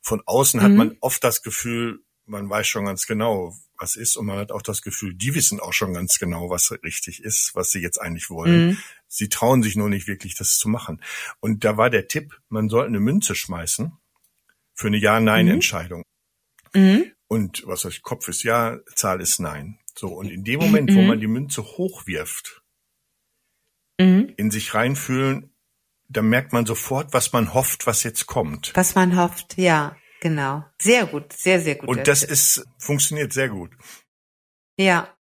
Von 0.00 0.22
außen 0.24 0.60
mhm. 0.60 0.64
hat 0.64 0.72
man 0.72 0.96
oft 1.00 1.22
das 1.24 1.42
Gefühl, 1.42 2.02
man 2.26 2.48
weiß 2.48 2.66
schon 2.66 2.84
ganz 2.84 3.06
genau, 3.06 3.54
was 3.78 3.96
ist 3.96 4.16
und 4.16 4.26
man 4.26 4.38
hat 4.38 4.52
auch 4.52 4.62
das 4.62 4.82
Gefühl, 4.82 5.14
die 5.14 5.34
wissen 5.34 5.58
auch 5.58 5.72
schon 5.72 5.92
ganz 5.92 6.18
genau, 6.18 6.50
was 6.50 6.70
richtig 6.84 7.22
ist, 7.22 7.50
was 7.54 7.70
sie 7.70 7.80
jetzt 7.80 8.00
eigentlich 8.00 8.30
wollen. 8.30 8.68
Mhm. 8.68 8.78
Sie 9.08 9.28
trauen 9.28 9.62
sich 9.62 9.76
nur 9.76 9.88
nicht 9.88 10.06
wirklich, 10.06 10.36
das 10.36 10.56
zu 10.56 10.68
machen. 10.68 11.02
Und 11.40 11.64
da 11.64 11.76
war 11.76 11.90
der 11.90 12.06
Tipp, 12.06 12.38
man 12.48 12.68
soll 12.68 12.86
eine 12.86 13.00
Münze 13.00 13.34
schmeißen 13.34 13.92
für 14.74 14.86
eine 14.86 14.98
Ja-Nein-Entscheidung. 14.98 16.04
Mhm. 16.74 17.12
Und 17.32 17.66
was 17.66 17.86
heißt, 17.86 18.02
Kopf 18.02 18.28
ist 18.28 18.42
Ja, 18.42 18.78
Zahl 18.94 19.22
ist 19.22 19.40
Nein. 19.40 19.78
So, 19.96 20.08
und 20.08 20.28
in 20.28 20.44
dem 20.44 20.60
Moment, 20.60 20.90
mhm. 20.90 20.96
wo 20.96 21.00
man 21.00 21.18
die 21.18 21.26
Münze 21.26 21.62
hochwirft, 21.62 22.62
mhm. 23.98 24.34
in 24.36 24.50
sich 24.50 24.74
reinfühlen, 24.74 25.50
dann 26.10 26.28
merkt 26.28 26.52
man 26.52 26.66
sofort, 26.66 27.14
was 27.14 27.32
man 27.32 27.54
hofft, 27.54 27.86
was 27.86 28.02
jetzt 28.02 28.26
kommt. 28.26 28.72
Was 28.74 28.94
man 28.94 29.16
hofft, 29.16 29.56
ja. 29.56 29.96
Genau. 30.20 30.62
Sehr 30.78 31.06
gut, 31.06 31.32
sehr, 31.32 31.58
sehr 31.58 31.76
gut. 31.76 31.88
Und 31.88 32.06
das 32.06 32.20
Tipp. 32.20 32.32
ist, 32.32 32.66
funktioniert 32.76 33.32
sehr 33.32 33.48
gut. 33.48 33.70
Ja. 34.76 35.16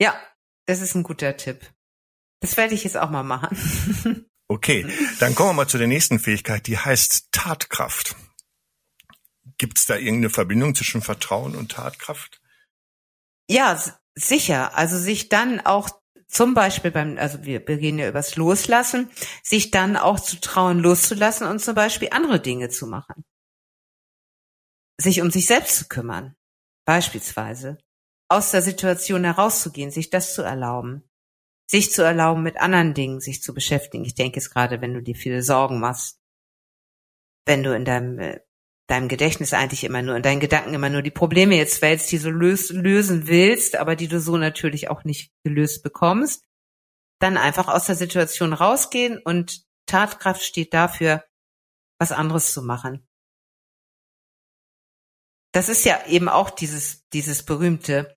Ja, 0.00 0.18
das 0.64 0.80
ist 0.80 0.94
ein 0.94 1.02
guter 1.02 1.36
Tipp. 1.36 1.70
Das 2.40 2.56
werde 2.56 2.72
ich 2.72 2.84
jetzt 2.84 2.96
auch 2.96 3.10
mal 3.10 3.24
machen. 3.24 4.24
okay, 4.48 4.86
dann 5.20 5.34
kommen 5.34 5.50
wir 5.50 5.64
mal 5.64 5.68
zu 5.68 5.76
der 5.76 5.86
nächsten 5.86 6.18
Fähigkeit, 6.18 6.66
die 6.66 6.78
heißt 6.78 7.28
Tatkraft. 7.30 8.16
Gibt 9.58 9.78
es 9.78 9.86
da 9.86 9.96
irgendeine 9.96 10.30
Verbindung 10.30 10.74
zwischen 10.74 11.02
Vertrauen 11.02 11.56
und 11.56 11.72
Tatkraft? 11.72 12.40
Ja, 13.48 13.80
sicher. 14.14 14.76
Also 14.76 14.98
sich 14.98 15.28
dann 15.28 15.60
auch 15.60 15.88
zum 16.28 16.54
Beispiel 16.54 16.90
beim, 16.90 17.16
also 17.18 17.44
wir 17.44 17.64
beginnen 17.64 17.98
ja 17.98 18.08
übers 18.08 18.36
Loslassen, 18.36 19.10
sich 19.42 19.70
dann 19.70 19.96
auch 19.96 20.20
zu 20.20 20.40
trauen, 20.40 20.80
loszulassen 20.80 21.46
und 21.46 21.60
zum 21.60 21.74
Beispiel 21.74 22.08
andere 22.10 22.40
Dinge 22.40 22.68
zu 22.68 22.86
machen 22.86 23.24
sich 24.98 25.20
um 25.20 25.30
sich 25.30 25.46
selbst 25.46 25.76
zu 25.76 25.88
kümmern, 25.88 26.36
beispielsweise, 26.84 27.78
aus 28.28 28.50
der 28.50 28.62
Situation 28.62 29.24
herauszugehen, 29.24 29.90
sich 29.90 30.10
das 30.10 30.34
zu 30.34 30.42
erlauben, 30.42 31.08
sich 31.70 31.92
zu 31.92 32.02
erlauben, 32.02 32.42
mit 32.42 32.56
anderen 32.56 32.94
Dingen 32.94 33.20
sich 33.20 33.42
zu 33.42 33.54
beschäftigen. 33.54 34.04
Ich 34.04 34.14
denke 34.14 34.38
es 34.38 34.50
gerade, 34.50 34.80
wenn 34.80 34.94
du 34.94 35.02
dir 35.02 35.14
viele 35.14 35.42
Sorgen 35.42 35.80
machst, 35.80 36.20
wenn 37.44 37.62
du 37.62 37.74
in 37.74 37.84
deinem, 37.84 38.18
äh, 38.18 38.40
deinem 38.86 39.08
Gedächtnis 39.08 39.52
eigentlich 39.52 39.84
immer 39.84 40.02
nur, 40.02 40.16
in 40.16 40.22
deinen 40.22 40.40
Gedanken 40.40 40.74
immer 40.74 40.90
nur 40.90 41.02
die 41.02 41.10
Probleme 41.10 41.56
jetzt 41.56 41.82
wälzt, 41.82 42.12
die 42.12 42.18
du 42.18 42.30
lös 42.30 42.70
lösen 42.70 43.26
willst, 43.26 43.76
aber 43.76 43.96
die 43.96 44.08
du 44.08 44.20
so 44.20 44.36
natürlich 44.36 44.90
auch 44.90 45.04
nicht 45.04 45.32
gelöst 45.44 45.82
bekommst, 45.82 46.44
dann 47.20 47.36
einfach 47.36 47.68
aus 47.68 47.86
der 47.86 47.96
Situation 47.96 48.52
rausgehen 48.52 49.18
und 49.18 49.64
Tatkraft 49.86 50.42
steht 50.42 50.74
dafür, 50.74 51.24
was 51.98 52.12
anderes 52.12 52.52
zu 52.52 52.62
machen 52.62 53.06
das 55.56 55.70
ist 55.70 55.86
ja 55.86 56.04
eben 56.06 56.28
auch 56.28 56.50
dieses, 56.50 57.08
dieses 57.14 57.42
berühmte, 57.42 58.14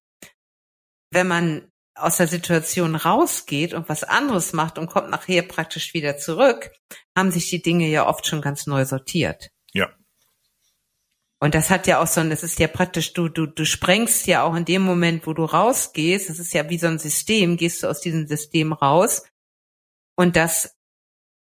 wenn 1.10 1.26
man 1.26 1.72
aus 1.96 2.18
der 2.18 2.28
Situation 2.28 2.98
rausgeht 2.98 3.74
und 3.74 3.88
was 3.88 4.04
anderes 4.04 4.52
macht 4.52 4.78
und 4.78 4.88
kommt 4.88 5.10
nachher 5.10 5.44
praktisch 5.44 5.94
wieder 5.94 6.18
zurück, 6.18 6.70
haben 7.18 7.32
sich 7.32 7.50
die 7.50 7.62
Dinge 7.62 7.88
ja 7.88 8.06
oft 8.06 8.28
schon 8.28 8.42
ganz 8.42 8.68
neu 8.68 8.84
sortiert. 8.84 9.52
Ja. 9.72 9.90
Und 11.40 11.56
das 11.56 11.70
hat 11.70 11.88
ja 11.88 12.02
auch 12.02 12.08
so, 12.08 12.22
das 12.28 12.44
ist 12.44 12.60
ja 12.60 12.68
praktisch, 12.68 13.14
du, 13.14 13.30
du, 13.30 13.46
du 13.46 13.66
sprengst 13.66 14.28
ja 14.28 14.44
auch 14.44 14.56
in 14.56 14.66
dem 14.66 14.82
Moment, 14.82 15.26
wo 15.26 15.34
du 15.34 15.46
rausgehst, 15.46 16.30
das 16.30 16.38
ist 16.38 16.54
ja 16.54 16.70
wie 16.70 16.78
so 16.78 16.88
ein 16.88 17.00
System, 17.00 17.56
gehst 17.56 17.82
du 17.82 17.88
aus 17.88 18.02
diesem 18.02 18.28
System 18.28 18.74
raus 18.74 19.24
und 20.18 20.36
das, 20.36 20.78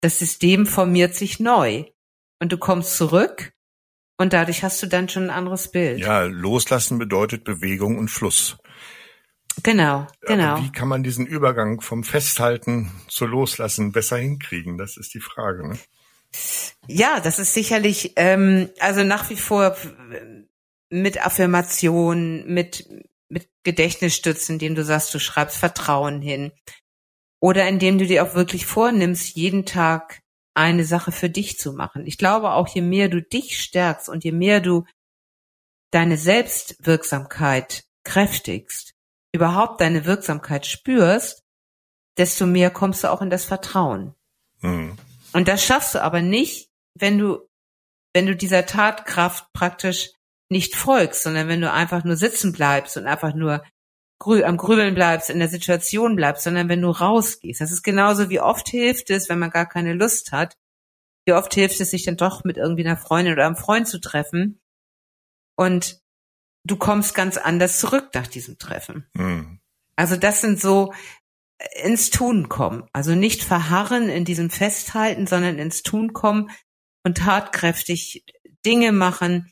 das 0.01 0.19
System 0.19 0.67
formiert 0.67 1.15
sich 1.15 1.39
neu. 1.39 1.85
Und 2.41 2.51
du 2.53 2.57
kommst 2.57 2.95
zurück 2.95 3.51
und 4.17 4.31
dadurch 4.33 4.63
hast 4.63 4.81
du 4.81 4.87
dann 4.87 5.09
schon 5.09 5.23
ein 5.25 5.29
anderes 5.29 5.71
Bild. 5.71 5.99
Ja, 5.99 6.23
loslassen 6.23 6.99
bedeutet 6.99 7.43
Bewegung 7.43 7.97
und 7.97 8.09
Fluss. 8.09 8.57
Genau, 9.63 10.07
genau. 10.21 10.55
Aber 10.55 10.63
wie 10.63 10.71
kann 10.71 10.87
man 10.87 11.03
diesen 11.03 11.25
Übergang 11.25 11.81
vom 11.81 12.03
Festhalten 12.03 12.91
zu 13.07 13.25
Loslassen 13.25 13.91
besser 13.91 14.17
hinkriegen? 14.17 14.77
Das 14.77 14.97
ist 14.97 15.13
die 15.13 15.19
Frage. 15.19 15.69
Ne? 15.69 15.79
Ja, 16.87 17.19
das 17.19 17.39
ist 17.39 17.53
sicherlich, 17.53 18.13
ähm, 18.15 18.69
also 18.79 19.03
nach 19.03 19.29
wie 19.29 19.35
vor 19.35 19.75
mit 20.89 21.23
Affirmation, 21.23 22.45
mit, 22.47 22.87
mit 23.29 23.49
Gedächtnisstützen, 23.63 24.53
indem 24.53 24.75
du 24.75 24.83
sagst, 24.83 25.13
du 25.13 25.19
schreibst 25.19 25.57
Vertrauen 25.57 26.21
hin. 26.21 26.51
Oder 27.41 27.67
indem 27.67 27.97
du 27.97 28.05
dir 28.05 28.23
auch 28.23 28.35
wirklich 28.35 28.65
vornimmst, 28.65 29.35
jeden 29.35 29.65
Tag 29.65 30.21
eine 30.55 30.83
Sache 30.83 31.11
für 31.11 31.29
dich 31.29 31.57
zu 31.57 31.73
machen. 31.73 32.05
Ich 32.05 32.17
glaube 32.17 32.51
auch, 32.51 32.67
je 32.67 32.81
mehr 32.81 33.07
du 33.07 33.21
dich 33.21 33.61
stärkst 33.61 34.09
und 34.09 34.23
je 34.23 34.31
mehr 34.31 34.59
du 34.59 34.85
deine 35.91 36.17
Selbstwirksamkeit 36.17 37.85
kräftigst, 38.03 38.93
überhaupt 39.31 39.79
deine 39.79 40.05
Wirksamkeit 40.05 40.65
spürst, 40.65 41.43
desto 42.17 42.45
mehr 42.45 42.71
kommst 42.71 43.03
du 43.03 43.11
auch 43.11 43.21
in 43.21 43.29
das 43.29 43.45
Vertrauen. 43.45 44.15
Mhm. 44.61 44.97
Und 45.33 45.47
das 45.47 45.63
schaffst 45.63 45.95
du 45.95 46.01
aber 46.01 46.21
nicht, 46.21 46.69
wenn 46.95 47.17
du, 47.17 47.47
wenn 48.13 48.25
du 48.25 48.35
dieser 48.35 48.65
Tatkraft 48.65 49.51
praktisch 49.53 50.11
nicht 50.49 50.75
folgst, 50.75 51.23
sondern 51.23 51.47
wenn 51.47 51.61
du 51.61 51.71
einfach 51.71 52.03
nur 52.03 52.15
sitzen 52.15 52.51
bleibst 52.51 52.97
und 52.97 53.05
einfach 53.05 53.35
nur 53.35 53.63
grü 54.19 54.43
am 54.43 54.57
Grübeln 54.57 54.95
bleibst, 54.95 55.29
in 55.29 55.39
der 55.39 55.47
Situation 55.47 56.15
bleibst, 56.15 56.43
sondern 56.43 56.69
wenn 56.69 56.81
du 56.81 56.89
rausgehst. 56.89 57.61
Das 57.61 57.71
ist 57.71 57.83
genauso 57.83 58.29
wie 58.29 58.41
oft 58.41 58.67
hilft 58.67 59.09
es, 59.09 59.29
wenn 59.29 59.39
man 59.39 59.51
gar 59.51 59.67
keine 59.67 59.93
Lust 59.93 60.31
hat. 60.31 60.57
Wie 61.25 61.33
oft 61.33 61.53
hilft 61.53 61.79
es, 61.79 61.91
sich 61.91 62.03
dann 62.03 62.17
doch 62.17 62.43
mit 62.43 62.57
irgendwie 62.57 62.85
einer 62.85 62.97
Freundin 62.97 63.33
oder 63.33 63.45
einem 63.45 63.55
Freund 63.55 63.87
zu 63.87 63.99
treffen. 63.99 64.59
Und 65.55 66.01
du 66.65 66.75
kommst 66.75 67.15
ganz 67.15 67.37
anders 67.37 67.79
zurück 67.79 68.09
nach 68.13 68.27
diesem 68.27 68.57
Treffen. 68.57 69.07
Mhm. 69.13 69.59
Also 69.95 70.15
das 70.15 70.41
sind 70.41 70.59
so 70.59 70.93
ins 71.83 72.09
Tun 72.09 72.49
kommen. 72.49 72.83
Also 72.93 73.15
nicht 73.15 73.43
verharren 73.43 74.09
in 74.09 74.25
diesem 74.25 74.49
Festhalten, 74.49 75.27
sondern 75.27 75.59
ins 75.59 75.83
Tun 75.83 76.13
kommen 76.13 76.49
und 77.03 77.17
tatkräftig 77.17 78.23
Dinge 78.65 78.91
machen, 78.91 79.51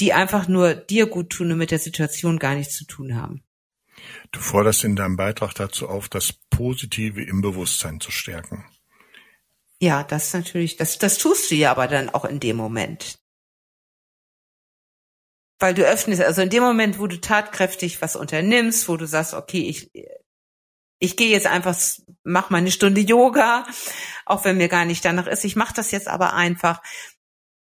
die 0.00 0.12
einfach 0.12 0.48
nur 0.48 0.74
dir 0.74 1.06
gut 1.06 1.30
tun 1.30 1.52
und 1.52 1.58
mit 1.58 1.70
der 1.70 1.78
Situation 1.78 2.38
gar 2.38 2.54
nichts 2.54 2.76
zu 2.76 2.86
tun 2.86 3.14
haben. 3.14 3.44
Du 4.32 4.40
forderst 4.40 4.84
in 4.84 4.96
deinem 4.96 5.16
Beitrag 5.16 5.54
dazu 5.54 5.88
auf, 5.88 6.08
das 6.08 6.32
Positive 6.50 7.22
im 7.22 7.40
Bewusstsein 7.40 8.00
zu 8.00 8.10
stärken. 8.10 8.64
Ja, 9.80 10.02
das 10.02 10.32
natürlich, 10.32 10.76
das, 10.76 10.98
das 10.98 11.18
tust 11.18 11.50
du 11.50 11.54
ja 11.54 11.70
aber 11.70 11.88
dann 11.88 12.08
auch 12.08 12.24
in 12.24 12.40
dem 12.40 12.56
Moment. 12.56 13.18
Weil 15.58 15.74
du 15.74 15.86
öffnest, 15.86 16.22
also 16.22 16.42
in 16.42 16.50
dem 16.50 16.62
Moment, 16.62 16.98
wo 16.98 17.06
du 17.06 17.20
tatkräftig 17.20 18.02
was 18.02 18.16
unternimmst, 18.16 18.88
wo 18.88 18.96
du 18.96 19.06
sagst, 19.06 19.34
okay, 19.34 19.68
ich, 19.68 19.90
ich 21.02 21.16
gehe 21.16 21.30
jetzt 21.30 21.48
einfach, 21.48 21.76
mach 22.22 22.50
mal 22.50 22.58
eine 22.58 22.70
Stunde 22.70 23.00
Yoga, 23.00 23.66
auch 24.24 24.44
wenn 24.44 24.56
mir 24.56 24.68
gar 24.68 24.84
nicht 24.84 25.04
danach 25.04 25.26
ist. 25.26 25.44
Ich 25.44 25.56
mache 25.56 25.74
das 25.74 25.90
jetzt 25.90 26.06
aber 26.06 26.34
einfach. 26.34 26.80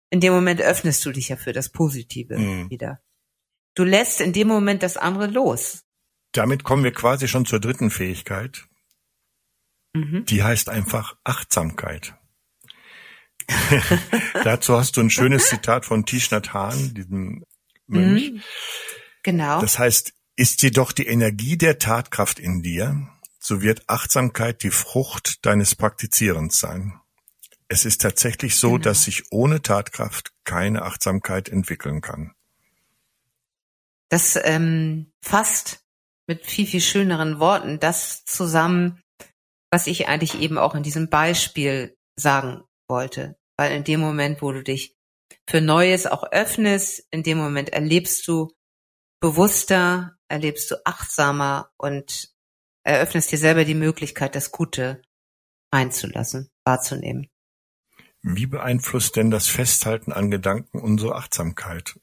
In 0.09 0.21
dem 0.21 0.33
Moment 0.33 0.59
öffnest 0.59 1.05
du 1.05 1.11
dich 1.11 1.29
ja 1.29 1.35
für 1.35 1.53
das 1.53 1.69
Positive 1.69 2.35
mhm. 2.35 2.69
wieder. 2.71 2.99
Du 3.75 3.83
lässt 3.83 4.21
in 4.21 4.33
dem 4.33 4.47
Moment 4.47 4.81
das 4.81 4.97
andere 4.97 5.27
los. 5.27 5.83
Damit 6.31 6.63
kommen 6.63 6.83
wir 6.83 6.93
quasi 6.93 7.27
schon 7.27 7.45
zur 7.45 7.59
dritten 7.59 7.91
Fähigkeit. 7.91 8.65
Mhm. 9.93 10.25
Die 10.25 10.41
heißt 10.41 10.69
einfach 10.69 11.15
Achtsamkeit. 11.23 12.15
Dazu 14.43 14.77
hast 14.77 14.97
du 14.97 15.01
ein 15.01 15.11
schönes 15.11 15.47
Zitat 15.47 15.85
von 15.85 16.07
Thich 16.07 16.31
Nhat 16.31 16.53
Hanh, 16.53 16.95
diesem 16.95 17.45
Mönch. 17.85 18.31
Mhm. 18.31 18.41
Genau. 19.21 19.61
Das 19.61 19.77
heißt, 19.77 20.13
ist 20.35 20.63
jedoch 20.63 20.91
die 20.91 21.05
Energie 21.05 21.55
der 21.55 21.77
Tatkraft 21.77 22.39
in 22.39 22.63
dir, 22.63 23.07
so 23.47 23.61
wird 23.61 23.87
Achtsamkeit 23.87 24.61
die 24.61 24.71
Frucht 24.71 25.45
deines 25.45 25.73
Praktizierens 25.73 26.59
sein. 26.59 26.99
Es 27.69 27.85
ist 27.85 28.01
tatsächlich 28.01 28.57
so, 28.57 28.71
genau. 28.71 28.83
dass 28.83 29.03
sich 29.03 29.31
ohne 29.31 29.61
Tatkraft 29.61 30.33
keine 30.43 30.81
Achtsamkeit 30.81 31.47
entwickeln 31.47 32.01
kann. 32.01 32.33
Das 34.09 34.37
ähm, 34.43 35.13
fasst 35.21 35.79
mit 36.27 36.45
viel, 36.45 36.67
viel 36.67 36.81
schöneren 36.81 37.39
Worten 37.39 37.79
das 37.79 38.25
zusammen, 38.25 39.01
was 39.71 39.87
ich 39.87 40.09
eigentlich 40.09 40.41
eben 40.41 40.57
auch 40.57 40.75
in 40.75 40.83
diesem 40.83 41.09
Beispiel 41.09 41.95
sagen 42.17 42.65
wollte. 42.89 43.37
Weil 43.55 43.71
in 43.71 43.85
dem 43.85 44.01
Moment, 44.01 44.41
wo 44.41 44.51
du 44.51 44.61
dich 44.61 44.97
für 45.49 45.61
Neues 45.61 46.05
auch 46.05 46.25
öffnest, 46.33 47.07
in 47.11 47.23
dem 47.23 47.37
Moment 47.37 47.69
erlebst 47.69 48.27
du 48.27 48.51
bewusster, 49.21 50.17
erlebst 50.27 50.69
du 50.69 50.85
achtsamer 50.85 51.71
und 51.77 52.36
eröffnest 52.87 53.31
dir 53.31 53.37
selber 53.37 53.65
die 53.65 53.75
Möglichkeit, 53.75 54.35
das 54.35 54.51
Gute 54.51 55.01
einzulassen, 55.71 56.49
wahrzunehmen. 56.63 57.27
Wie 58.21 58.47
beeinflusst 58.47 59.15
denn 59.15 59.29
das 59.29 59.47
Festhalten 59.47 60.11
an 60.11 60.31
Gedanken 60.31 60.79
unsere 60.79 61.15
Achtsamkeit? 61.15 61.99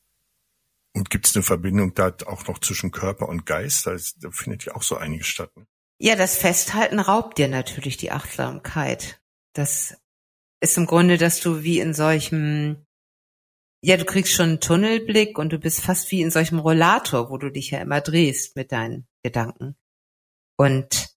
Und 0.94 1.10
gibt 1.10 1.26
es 1.26 1.34
eine 1.34 1.42
Verbindung 1.42 1.94
da 1.94 2.14
auch 2.26 2.46
noch 2.46 2.60
zwischen 2.60 2.92
Körper 2.92 3.28
und 3.28 3.46
Geist? 3.46 3.86
Da, 3.86 3.92
ist, 3.92 4.22
da 4.22 4.30
findet 4.30 4.64
ja 4.64 4.76
auch 4.76 4.82
so 4.82 4.96
einiges 4.96 5.26
statt. 5.26 5.56
Ne? 5.56 5.66
Ja, 5.98 6.16
das 6.16 6.36
Festhalten 6.36 7.00
raubt 7.00 7.38
dir 7.38 7.48
natürlich 7.48 7.96
die 7.96 8.12
Achtsamkeit. 8.12 9.20
Das 9.54 9.96
ist 10.60 10.76
im 10.76 10.86
Grunde, 10.86 11.18
dass 11.18 11.40
du 11.40 11.62
wie 11.62 11.80
in 11.80 11.94
solchem, 11.94 12.86
ja, 13.82 13.96
du 13.96 14.04
kriegst 14.04 14.32
schon 14.32 14.50
einen 14.50 14.60
Tunnelblick 14.60 15.38
und 15.38 15.52
du 15.52 15.58
bist 15.58 15.80
fast 15.80 16.10
wie 16.10 16.22
in 16.22 16.30
solchem 16.30 16.58
Rollator, 16.58 17.30
wo 17.30 17.38
du 17.38 17.50
dich 17.50 17.70
ja 17.70 17.80
immer 17.80 18.00
drehst 18.00 18.54
mit 18.54 18.70
deinen 18.70 19.06
Gedanken. 19.22 19.76
Und 20.56 21.14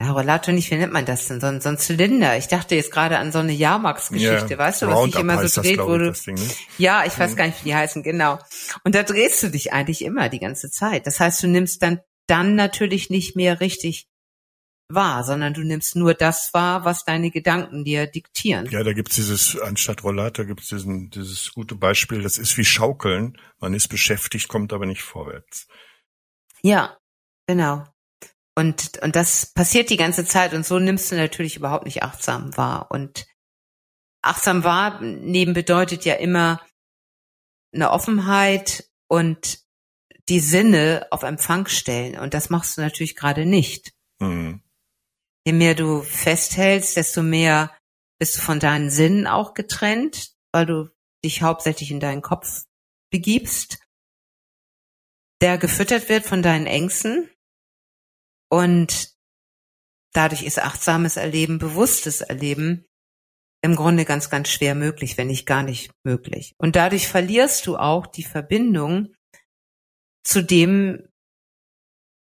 ja, 0.00 0.10
Rollator 0.10 0.52
nicht, 0.52 0.70
wie 0.70 0.76
nennt 0.76 0.92
man 0.92 1.06
das 1.06 1.28
denn? 1.28 1.40
So 1.40 1.46
ein, 1.46 1.60
so 1.60 1.68
ein 1.68 1.78
Zylinder. 1.78 2.36
Ich 2.36 2.48
dachte 2.48 2.74
jetzt 2.74 2.90
gerade 2.90 3.18
an 3.18 3.30
so 3.30 3.38
eine 3.38 3.52
Jahrmarksgeschichte, 3.52 4.48
yeah, 4.50 4.58
weißt 4.58 4.82
du, 4.82 4.86
was 4.88 5.04
sich 5.04 5.16
immer 5.16 5.46
so 5.46 5.62
dreht, 5.62 5.78
wo 5.78 5.96
du. 5.96 6.12
Ding, 6.12 6.34
ne? 6.34 6.50
Ja, 6.78 7.04
ich 7.06 7.18
weiß 7.18 7.32
mhm. 7.32 7.36
gar 7.36 7.46
nicht, 7.46 7.60
wie 7.60 7.68
die 7.68 7.74
heißen, 7.74 8.02
genau. 8.02 8.38
Und 8.82 8.94
da 8.94 9.04
drehst 9.04 9.42
du 9.42 9.50
dich 9.50 9.72
eigentlich 9.72 10.04
immer 10.04 10.28
die 10.28 10.40
ganze 10.40 10.70
Zeit. 10.70 11.06
Das 11.06 11.20
heißt, 11.20 11.42
du 11.42 11.46
nimmst 11.46 11.82
dann, 11.82 12.00
dann 12.26 12.56
natürlich 12.56 13.08
nicht 13.08 13.36
mehr 13.36 13.60
richtig 13.60 14.08
wahr, 14.88 15.24
sondern 15.24 15.54
du 15.54 15.62
nimmst 15.62 15.96
nur 15.96 16.14
das 16.14 16.52
wahr, 16.52 16.84
was 16.84 17.04
deine 17.04 17.30
Gedanken 17.30 17.84
dir 17.84 18.06
diktieren. 18.06 18.68
Ja, 18.70 18.82
da 18.82 18.92
gibt's 18.92 19.14
dieses, 19.14 19.58
anstatt 19.58 20.02
Rollator 20.02 20.44
gibt's 20.44 20.68
diesen, 20.68 21.10
dieses 21.10 21.52
gute 21.52 21.76
Beispiel, 21.76 22.20
das 22.20 22.36
ist 22.36 22.58
wie 22.58 22.64
Schaukeln. 22.64 23.38
Man 23.60 23.74
ist 23.74 23.88
beschäftigt, 23.88 24.48
kommt 24.48 24.72
aber 24.72 24.86
nicht 24.86 25.02
vorwärts. 25.02 25.68
Ja, 26.62 26.98
genau. 27.46 27.84
Und, 28.56 29.02
und 29.02 29.16
das 29.16 29.46
passiert 29.52 29.90
die 29.90 29.96
ganze 29.96 30.24
Zeit 30.24 30.54
und 30.54 30.64
so 30.64 30.78
nimmst 30.78 31.10
du 31.10 31.16
natürlich 31.16 31.56
überhaupt 31.56 31.86
nicht 31.86 32.02
achtsam 32.02 32.56
wahr. 32.56 32.90
Und 32.90 33.26
achtsam 34.22 34.62
wahrnehmen 34.62 35.54
bedeutet 35.54 36.04
ja 36.04 36.14
immer 36.14 36.60
eine 37.74 37.90
Offenheit 37.90 38.88
und 39.08 39.58
die 40.28 40.40
Sinne 40.40 41.06
auf 41.10 41.22
Empfang 41.22 41.66
stellen. 41.66 42.18
Und 42.18 42.32
das 42.32 42.48
machst 42.48 42.76
du 42.76 42.80
natürlich 42.80 43.16
gerade 43.16 43.44
nicht. 43.44 43.92
Mhm. 44.20 44.62
Je 45.46 45.52
mehr 45.52 45.74
du 45.74 46.02
festhältst, 46.02 46.96
desto 46.96 47.22
mehr 47.22 47.76
bist 48.18 48.36
du 48.36 48.40
von 48.40 48.60
deinen 48.60 48.88
Sinnen 48.88 49.26
auch 49.26 49.54
getrennt, 49.54 50.32
weil 50.52 50.66
du 50.66 50.90
dich 51.24 51.42
hauptsächlich 51.42 51.90
in 51.90 52.00
deinen 52.00 52.22
Kopf 52.22 52.64
begibst, 53.10 53.78
der 55.42 55.58
gefüttert 55.58 56.08
wird 56.08 56.24
von 56.24 56.42
deinen 56.42 56.66
Ängsten 56.66 57.28
und 58.54 59.10
dadurch 60.12 60.44
ist 60.44 60.62
achtsames 60.62 61.16
Erleben, 61.16 61.58
bewusstes 61.58 62.20
Erleben 62.20 62.86
im 63.62 63.74
Grunde 63.74 64.04
ganz, 64.04 64.30
ganz 64.30 64.48
schwer 64.48 64.76
möglich, 64.76 65.18
wenn 65.18 65.26
nicht 65.26 65.44
gar 65.44 65.64
nicht 65.64 65.90
möglich. 66.04 66.54
Und 66.56 66.76
dadurch 66.76 67.08
verlierst 67.08 67.66
du 67.66 67.76
auch 67.76 68.06
die 68.06 68.22
Verbindung 68.22 69.12
zu 70.22 70.40
dem, 70.44 71.02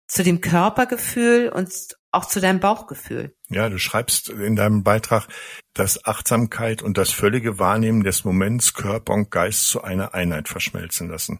zu 0.07 0.23
dem 0.23 0.39
Körpergefühl 0.39 1.49
und 1.49 1.97
auch 2.11 2.25
zu 2.25 2.39
deinem 2.39 2.59
Bauchgefühl. 2.59 3.35
Ja, 3.49 3.67
du 3.67 3.79
schreibst 3.79 4.29
in 4.29 4.55
deinem 4.55 4.83
Beitrag, 4.83 5.27
dass 5.73 6.05
Achtsamkeit 6.05 6.83
und 6.83 6.99
das 6.99 7.09
völlige 7.09 7.57
Wahrnehmen 7.57 8.03
des 8.03 8.23
Moments 8.23 8.75
Körper 8.75 9.13
und 9.13 9.31
Geist 9.31 9.67
zu 9.67 9.81
einer 9.81 10.13
Einheit 10.13 10.47
verschmelzen 10.47 11.09
lassen. 11.09 11.39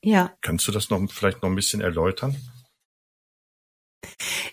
Ja. 0.00 0.34
Kannst 0.40 0.66
du 0.66 0.72
das 0.72 0.88
noch 0.88 1.06
vielleicht 1.12 1.42
noch 1.42 1.50
ein 1.50 1.56
bisschen 1.56 1.82
erläutern? 1.82 2.36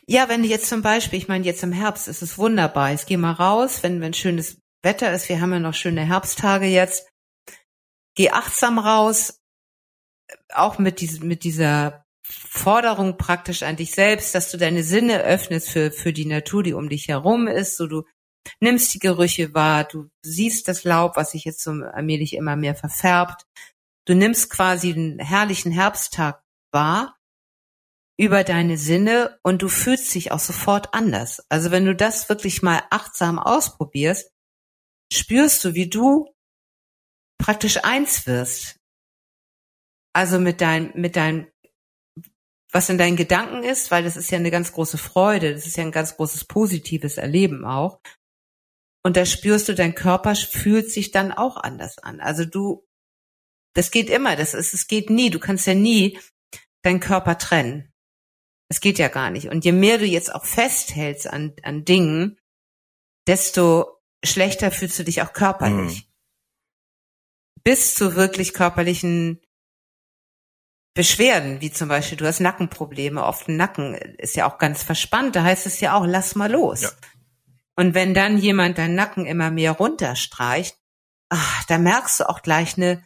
Ja, 0.08 0.30
wenn 0.30 0.44
jetzt 0.44 0.68
zum 0.68 0.82
Beispiel, 0.82 1.20
ich 1.20 1.28
meine, 1.28 1.46
jetzt 1.46 1.64
im 1.64 1.72
Herbst 1.72 2.08
ist 2.08 2.22
es 2.22 2.38
wunderbar. 2.38 2.94
Ich 2.94 3.06
gehe 3.06 3.18
mal 3.18 3.32
raus, 3.32 3.84
wenn, 3.84 4.02
wenn 4.02 4.14
schönes 4.14 4.60
Wetter 4.84 5.14
ist. 5.14 5.30
Wir 5.30 5.42
haben 5.42 5.54
ja 5.54 5.60
noch 5.60 5.74
schöne 5.74 6.06
Herbsttage 6.06 6.66
jetzt. 6.66 7.08
Geh 8.16 8.32
achtsam 8.32 8.80
raus, 8.80 9.40
auch 10.54 10.80
mit, 10.80 11.00
diesem, 11.02 11.28
mit 11.28 11.44
dieser 11.44 12.06
Forderung 12.24 13.18
praktisch 13.18 13.64
an 13.64 13.76
dich 13.76 13.92
selbst, 13.92 14.36
dass 14.36 14.52
du 14.52 14.58
deine 14.58 14.84
Sinne 14.84 15.24
öffnest 15.24 15.70
für, 15.70 15.92
für 15.92 16.14
die 16.14 16.26
Natur, 16.26 16.64
die 16.64 16.74
um 16.74 16.90
dich 16.90 17.08
herum 17.08 17.48
ist. 17.48 17.78
So 17.78 17.88
du 17.88 18.04
nimmst 18.60 18.94
die 18.94 19.00
Gerüche 19.00 19.54
wahr, 19.54 19.84
du 19.84 20.10
siehst 20.24 20.68
das 20.68 20.84
Laub, 20.84 21.16
was 21.16 21.32
sich 21.32 21.46
jetzt 21.46 21.62
so 21.62 21.72
allmählich 21.72 22.34
immer 22.34 22.56
mehr 22.56 22.76
verfärbt. 22.76 23.46
Du 24.06 24.14
nimmst 24.14 24.50
quasi 24.50 24.94
einen 24.94 25.20
herrlichen 25.20 25.72
Herbsttag 25.72 26.42
wahr 26.72 27.16
über 28.22 28.44
deine 28.44 28.78
Sinne 28.78 29.40
und 29.42 29.64
du 29.64 29.68
fühlst 29.68 30.14
dich 30.14 30.32
auch 30.32 30.40
sofort 30.40 30.94
anders. 30.94 31.44
Also 31.50 31.72
wenn 31.72 31.86
du 31.86 31.96
das 31.96 32.30
wirklich 32.30 32.62
mal 32.62 32.84
achtsam 32.92 33.40
ausprobierst, 33.40 34.32
spürst 35.12 35.66
du, 35.66 35.74
wie 35.74 35.90
du 35.90 36.32
praktisch 37.40 37.84
eins 37.84 38.28
wirst. 38.28 38.80
Also 40.14 40.38
mit 40.38 40.62
dein, 40.62 40.92
mit 40.94 41.16
deinem, 41.16 41.48
was 42.72 42.90
in 42.90 43.00
deinen 43.00 43.16
Gedanken 43.16 43.64
ist, 43.64 43.90
weil 43.90 44.04
das 44.04 44.18
ist 44.18 44.30
ja 44.30 44.38
eine 44.38 44.52
ganz 44.52 44.72
große 44.72 45.00
Freude, 45.00 45.56
das 45.56 45.66
ist 45.66 45.78
ja 45.78 45.84
ein 45.84 45.92
ganz 45.92 46.16
großes 46.16 46.46
positives 46.46 47.18
Erleben 47.18 47.66
auch. 47.66 48.02
Und 49.04 49.18
da 49.18 49.26
spürst 49.26 49.68
du, 49.68 49.74
dein 49.74 49.96
Körper 49.96 50.36
fühlt 50.36 50.92
sich 50.92 51.10
dann 51.10 51.32
auch 51.32 51.58
anders 51.58 51.98
an. 51.98 52.20
Also 52.20 52.46
du, 52.46 52.86
das 53.74 53.90
geht 53.90 54.12
immer, 54.12 54.36
das 54.36 54.54
ist, 54.54 54.76
es 54.76 54.86
geht 54.86 55.10
nie, 55.10 55.32
du 55.32 55.40
kannst 55.40 55.66
ja 55.66 55.74
nie 55.74 56.20
deinen 56.84 57.00
Körper 57.00 57.40
trennen. 57.40 57.91
Es 58.72 58.80
geht 58.80 59.00
ja 59.00 59.10
gar 59.10 59.32
nicht. 59.32 59.50
Und 59.50 59.66
je 59.66 59.74
mehr 59.74 59.98
du 59.98 60.06
jetzt 60.06 60.34
auch 60.34 60.46
festhältst 60.46 61.28
an, 61.28 61.54
an 61.62 61.84
Dingen, 61.84 62.40
desto 63.28 64.00
schlechter 64.24 64.72
fühlst 64.72 64.98
du 64.98 65.04
dich 65.04 65.22
auch 65.22 65.34
körperlich. 65.34 66.06
Mhm. 66.06 66.12
Bis 67.66 67.96
zu 67.96 68.16
wirklich 68.16 68.54
körperlichen 68.54 69.42
Beschwerden, 70.94 71.60
wie 71.60 71.70
zum 71.70 71.90
Beispiel, 71.90 72.18
du 72.18 72.26
hast 72.26 72.40
Nackenprobleme, 72.40 73.26
oft 73.26 73.50
ein 73.50 73.58
Nacken 73.58 73.94
ist 73.94 74.38
ja 74.38 74.50
auch 74.50 74.58
ganz 74.58 74.84
verspannt, 74.84 75.36
da 75.36 75.44
heißt 75.44 75.66
es 75.66 75.82
ja 75.82 75.94
auch, 75.98 76.06
lass 76.06 76.36
mal 76.36 76.50
los. 76.50 76.84
Ja. 76.84 76.92
Und 77.76 77.94
wenn 77.94 78.14
dann 78.14 78.38
jemand 78.38 78.78
deinen 78.78 78.96
Nacken 78.96 79.26
immer 79.26 79.52
mehr 79.52 79.74
runterstreicht, 79.74 80.78
ach, 81.28 81.66
da 81.66 81.78
merkst 81.78 82.22
du 82.22 82.30
auch 82.30 82.42
gleich 82.42 82.78
eine, 82.78 83.06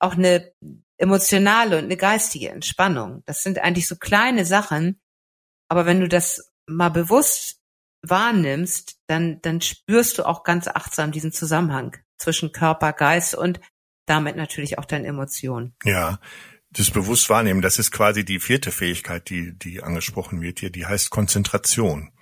auch 0.00 0.14
eine 0.14 0.52
emotionale 0.98 1.78
und 1.78 1.84
eine 1.84 1.96
geistige 1.96 2.50
Entspannung. 2.50 3.22
Das 3.26 3.42
sind 3.42 3.58
eigentlich 3.58 3.88
so 3.88 3.96
kleine 3.96 4.44
Sachen, 4.44 5.00
Aber 5.68 5.86
wenn 5.86 6.00
du 6.00 6.08
das 6.08 6.52
mal 6.66 6.90
bewusst 6.90 7.60
wahrnimmst, 8.02 8.98
dann, 9.06 9.40
dann 9.42 9.60
spürst 9.60 10.18
du 10.18 10.24
auch 10.24 10.44
ganz 10.44 10.68
achtsam 10.68 11.12
diesen 11.12 11.32
Zusammenhang 11.32 11.96
zwischen 12.18 12.52
Körper, 12.52 12.92
Geist 12.92 13.34
und 13.34 13.60
damit 14.06 14.36
natürlich 14.36 14.78
auch 14.78 14.84
deinen 14.84 15.04
Emotionen. 15.04 15.74
Ja, 15.84 16.20
das 16.70 16.90
bewusst 16.90 17.28
wahrnehmen, 17.30 17.62
das 17.62 17.78
ist 17.78 17.90
quasi 17.90 18.24
die 18.24 18.38
vierte 18.38 18.70
Fähigkeit, 18.70 19.28
die, 19.30 19.58
die 19.58 19.82
angesprochen 19.82 20.40
wird 20.40 20.60
hier, 20.60 20.70
die 20.70 20.86
heißt 20.86 21.10
Konzentration. 21.10 22.12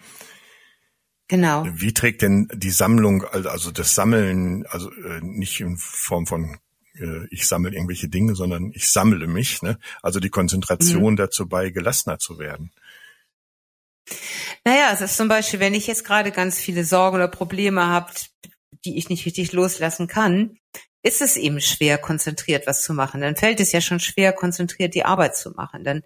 Genau. 1.28 1.66
Wie 1.70 1.94
trägt 1.94 2.22
denn 2.22 2.48
die 2.52 2.70
Sammlung, 2.70 3.24
also 3.24 3.70
das 3.70 3.94
Sammeln, 3.94 4.66
also 4.66 4.90
äh, 4.90 5.20
nicht 5.22 5.60
in 5.60 5.76
Form 5.76 6.26
von 6.26 6.58
äh, 6.98 7.26
ich 7.30 7.46
sammle 7.46 7.72
irgendwelche 7.72 8.08
Dinge, 8.08 8.34
sondern 8.34 8.72
ich 8.74 8.90
sammle 8.90 9.26
mich, 9.26 9.62
ne? 9.62 9.78
Also 10.02 10.20
die 10.20 10.30
Konzentration 10.30 11.12
mhm. 11.12 11.16
dazu 11.16 11.48
bei, 11.48 11.70
gelassener 11.70 12.18
zu 12.18 12.38
werden. 12.38 12.72
Naja, 14.64 14.90
es 14.92 15.00
ist 15.00 15.16
zum 15.16 15.28
Beispiel, 15.28 15.60
wenn 15.60 15.74
ich 15.74 15.86
jetzt 15.86 16.04
gerade 16.04 16.30
ganz 16.30 16.58
viele 16.58 16.84
Sorgen 16.84 17.16
oder 17.16 17.28
Probleme 17.28 17.86
habe, 17.86 18.12
die 18.84 18.98
ich 18.98 19.08
nicht 19.08 19.24
richtig 19.26 19.52
loslassen 19.52 20.06
kann, 20.08 20.58
ist 21.02 21.20
es 21.20 21.36
eben 21.36 21.60
schwer, 21.60 21.98
konzentriert 21.98 22.66
was 22.66 22.82
zu 22.82 22.94
machen. 22.94 23.20
Dann 23.20 23.36
fällt 23.36 23.60
es 23.60 23.72
ja 23.72 23.80
schon 23.80 24.00
schwer, 24.00 24.32
konzentriert 24.32 24.94
die 24.94 25.04
Arbeit 25.04 25.36
zu 25.36 25.50
machen. 25.50 25.84
Dann 25.84 26.02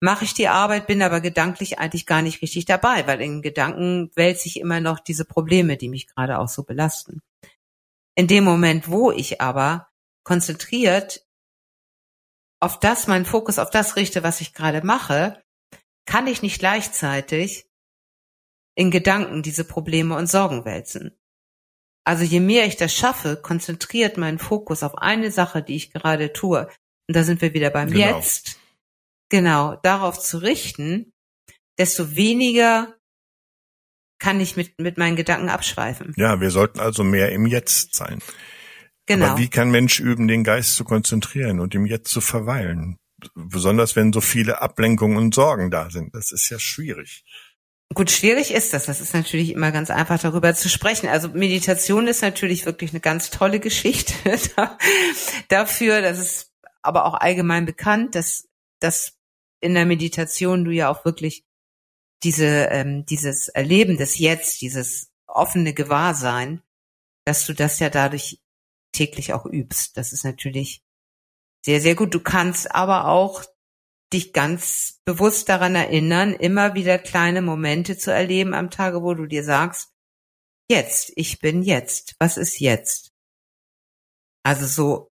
mache 0.00 0.24
ich 0.24 0.34
die 0.34 0.48
Arbeit, 0.48 0.86
bin 0.86 1.02
aber 1.02 1.20
gedanklich 1.20 1.78
eigentlich 1.78 2.06
gar 2.06 2.22
nicht 2.22 2.42
richtig 2.42 2.64
dabei, 2.64 3.06
weil 3.06 3.20
in 3.20 3.42
Gedanken 3.42 4.10
wälze 4.16 4.48
ich 4.48 4.58
immer 4.58 4.80
noch 4.80 4.98
diese 4.98 5.24
Probleme, 5.24 5.76
die 5.76 5.88
mich 5.88 6.08
gerade 6.08 6.38
auch 6.38 6.48
so 6.48 6.64
belasten. 6.64 7.20
In 8.16 8.26
dem 8.26 8.44
Moment, 8.44 8.88
wo 8.88 9.12
ich 9.12 9.40
aber 9.40 9.89
konzentriert 10.24 11.26
auf 12.60 12.78
das, 12.78 13.06
meinen 13.06 13.24
Fokus 13.24 13.58
auf 13.58 13.70
das 13.70 13.96
richte, 13.96 14.22
was 14.22 14.40
ich 14.40 14.52
gerade 14.52 14.84
mache, 14.84 15.42
kann 16.06 16.26
ich 16.26 16.42
nicht 16.42 16.58
gleichzeitig 16.58 17.66
in 18.74 18.90
Gedanken 18.90 19.42
diese 19.42 19.64
Probleme 19.64 20.16
und 20.16 20.26
Sorgen 20.26 20.64
wälzen. 20.64 21.18
Also 22.04 22.24
je 22.24 22.40
mehr 22.40 22.66
ich 22.66 22.76
das 22.76 22.94
schaffe, 22.94 23.36
konzentriert 23.36 24.16
meinen 24.16 24.38
Fokus 24.38 24.82
auf 24.82 24.96
eine 24.96 25.30
Sache, 25.30 25.62
die 25.62 25.76
ich 25.76 25.92
gerade 25.92 26.32
tue. 26.32 26.68
Und 27.08 27.16
da 27.16 27.24
sind 27.24 27.40
wir 27.42 27.54
wieder 27.54 27.70
beim 27.70 27.90
genau. 27.90 28.16
Jetzt. 28.16 28.58
Genau, 29.28 29.76
darauf 29.76 30.18
zu 30.18 30.38
richten, 30.38 31.12
desto 31.78 32.16
weniger 32.16 32.96
kann 34.18 34.40
ich 34.40 34.56
mit, 34.56 34.78
mit 34.78 34.98
meinen 34.98 35.16
Gedanken 35.16 35.48
abschweifen. 35.48 36.12
Ja, 36.16 36.40
wir 36.40 36.50
sollten 36.50 36.80
also 36.80 37.04
mehr 37.04 37.32
im 37.32 37.46
Jetzt 37.46 37.96
sein. 37.96 38.20
Genau. 39.10 39.26
Aber 39.26 39.38
wie 39.38 39.48
kann 39.48 39.72
Mensch 39.72 39.98
üben, 39.98 40.28
den 40.28 40.44
Geist 40.44 40.76
zu 40.76 40.84
konzentrieren 40.84 41.58
und 41.58 41.74
im 41.74 41.84
Jetzt 41.84 42.12
zu 42.12 42.20
verweilen? 42.20 42.96
Besonders 43.34 43.96
wenn 43.96 44.12
so 44.12 44.20
viele 44.20 44.62
Ablenkungen 44.62 45.16
und 45.16 45.34
Sorgen 45.34 45.72
da 45.72 45.90
sind. 45.90 46.14
Das 46.14 46.30
ist 46.30 46.48
ja 46.48 46.60
schwierig. 46.60 47.24
Gut, 47.92 48.12
schwierig 48.12 48.54
ist 48.54 48.72
das. 48.72 48.86
Das 48.86 49.00
ist 49.00 49.12
natürlich 49.12 49.50
immer 49.50 49.72
ganz 49.72 49.90
einfach 49.90 50.20
darüber 50.20 50.54
zu 50.54 50.68
sprechen. 50.68 51.08
Also 51.08 51.30
Meditation 51.30 52.06
ist 52.06 52.22
natürlich 52.22 52.66
wirklich 52.66 52.92
eine 52.92 53.00
ganz 53.00 53.30
tolle 53.30 53.58
Geschichte 53.58 54.14
dafür. 55.48 56.02
Das 56.02 56.20
ist 56.20 56.52
aber 56.80 57.04
auch 57.04 57.14
allgemein 57.14 57.66
bekannt, 57.66 58.14
dass, 58.14 58.48
dass 58.78 59.18
in 59.60 59.74
der 59.74 59.86
Meditation 59.86 60.64
du 60.64 60.70
ja 60.70 60.88
auch 60.88 61.04
wirklich 61.04 61.44
diese, 62.22 62.46
ähm, 62.46 63.04
dieses 63.06 63.48
Erleben 63.48 63.96
des 63.96 64.18
Jetzt, 64.18 64.60
dieses 64.60 65.10
offene 65.26 65.74
Gewahrsein, 65.74 66.62
dass 67.24 67.44
du 67.44 67.54
das 67.54 67.80
ja 67.80 67.90
dadurch 67.90 68.38
täglich 68.92 69.32
auch 69.32 69.46
übst. 69.46 69.96
Das 69.96 70.12
ist 70.12 70.24
natürlich 70.24 70.82
sehr, 71.64 71.80
sehr 71.80 71.94
gut. 71.94 72.14
Du 72.14 72.20
kannst 72.20 72.74
aber 72.74 73.06
auch 73.06 73.44
dich 74.12 74.32
ganz 74.32 75.00
bewusst 75.04 75.48
daran 75.48 75.74
erinnern, 75.74 76.34
immer 76.34 76.74
wieder 76.74 76.98
kleine 76.98 77.42
Momente 77.42 77.96
zu 77.96 78.12
erleben 78.12 78.54
am 78.54 78.70
Tage, 78.70 79.02
wo 79.02 79.14
du 79.14 79.26
dir 79.26 79.44
sagst, 79.44 79.92
jetzt, 80.70 81.12
ich 81.16 81.38
bin 81.38 81.62
jetzt, 81.62 82.16
was 82.18 82.36
ist 82.36 82.58
jetzt? 82.58 83.12
Also 84.42 84.66
so 84.66 85.10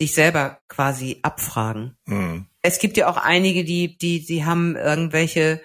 dich 0.00 0.14
selber 0.14 0.60
quasi 0.68 1.20
abfragen. 1.22 1.96
Mhm. 2.06 2.48
Es 2.62 2.78
gibt 2.78 2.96
ja 2.96 3.08
auch 3.08 3.16
einige, 3.16 3.64
die, 3.64 3.96
die, 3.96 4.24
die 4.24 4.44
haben 4.44 4.76
irgendwelche 4.76 5.64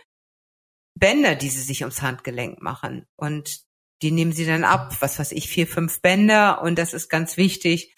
Bänder, 0.97 1.35
die 1.35 1.49
sie 1.49 1.61
sich 1.61 1.81
ums 1.81 2.01
Handgelenk 2.01 2.61
machen 2.61 3.05
und 3.17 3.63
die 4.01 4.11
nehmen 4.11 4.31
sie 4.31 4.45
dann 4.45 4.63
ab, 4.63 4.97
was 4.99 5.19
weiß 5.19 5.31
ich, 5.33 5.47
vier, 5.47 5.67
fünf 5.67 6.01
Bänder 6.01 6.61
und 6.61 6.77
das 6.77 6.93
ist 6.93 7.09
ganz 7.09 7.37
wichtig. 7.37 7.93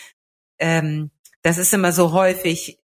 Ähm, 0.60 1.12
das 1.42 1.58
ist 1.58 1.74
immer 1.74 1.92
so 1.92 2.12
häufig, 2.12 2.80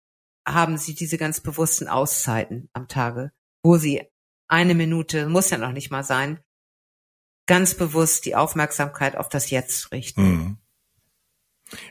haben 0.46 0.76
sie 0.76 0.94
diese 0.94 1.18
ganz 1.18 1.40
bewussten 1.40 1.88
Auszeiten 1.88 2.68
am 2.72 2.88
Tage, 2.88 3.32
wo 3.62 3.76
sie 3.76 4.02
eine 4.48 4.74
Minute, 4.74 5.28
muss 5.28 5.50
ja 5.50 5.58
noch 5.58 5.72
nicht 5.72 5.90
mal 5.90 6.04
sein, 6.04 6.40
ganz 7.46 7.74
bewusst 7.74 8.24
die 8.24 8.34
Aufmerksamkeit 8.34 9.16
auf 9.16 9.28
das 9.28 9.50
Jetzt 9.50 9.92
richten. 9.92 10.22
Mhm. 10.22 10.58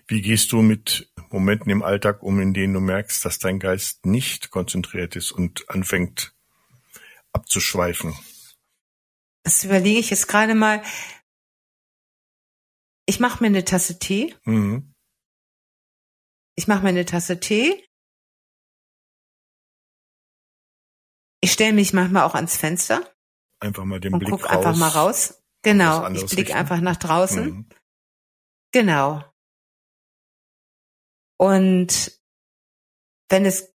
Wie 0.07 0.21
gehst 0.21 0.51
du 0.51 0.61
mit 0.61 1.11
Momenten 1.29 1.71
im 1.71 1.83
Alltag 1.83 2.21
um, 2.21 2.39
in 2.39 2.53
denen 2.53 2.73
du 2.73 2.79
merkst, 2.79 3.25
dass 3.25 3.39
dein 3.39 3.59
Geist 3.59 4.05
nicht 4.05 4.51
konzentriert 4.51 5.15
ist 5.15 5.31
und 5.31 5.69
anfängt 5.69 6.35
abzuschweifen? 7.33 8.13
Das 9.43 9.63
überlege 9.63 9.99
ich 9.99 10.09
jetzt 10.09 10.27
gerade 10.27 10.55
mal. 10.55 10.81
Ich 13.05 13.19
mache 13.19 13.43
mir 13.43 13.47
eine 13.47 13.65
Tasse 13.65 13.99
Tee. 13.99 14.35
Mhm. 14.45 14.93
Ich 16.55 16.67
mache 16.67 16.83
mir 16.83 16.89
eine 16.89 17.05
Tasse 17.05 17.39
Tee 17.39 17.83
Ich 21.43 21.51
stelle 21.51 21.73
mich 21.73 21.91
manchmal 21.91 22.23
auch 22.23 22.35
ans 22.35 22.55
Fenster. 22.55 23.13
Einfach 23.59 23.83
mal 23.83 23.99
den 23.99 24.13
und 24.13 24.19
Blick 24.19 24.31
guck 24.31 24.45
raus. 24.45 24.51
einfach 24.51 24.77
mal 24.77 24.87
raus. 24.87 25.43
Genau, 25.61 26.09
ich 26.11 26.25
blicke 26.27 26.55
einfach 26.55 26.79
nach 26.79 26.95
draußen. 26.95 27.45
Mhm. 27.45 27.69
Genau. 28.71 29.25
Und 31.37 32.17
wenn 33.27 33.45
es 33.45 33.73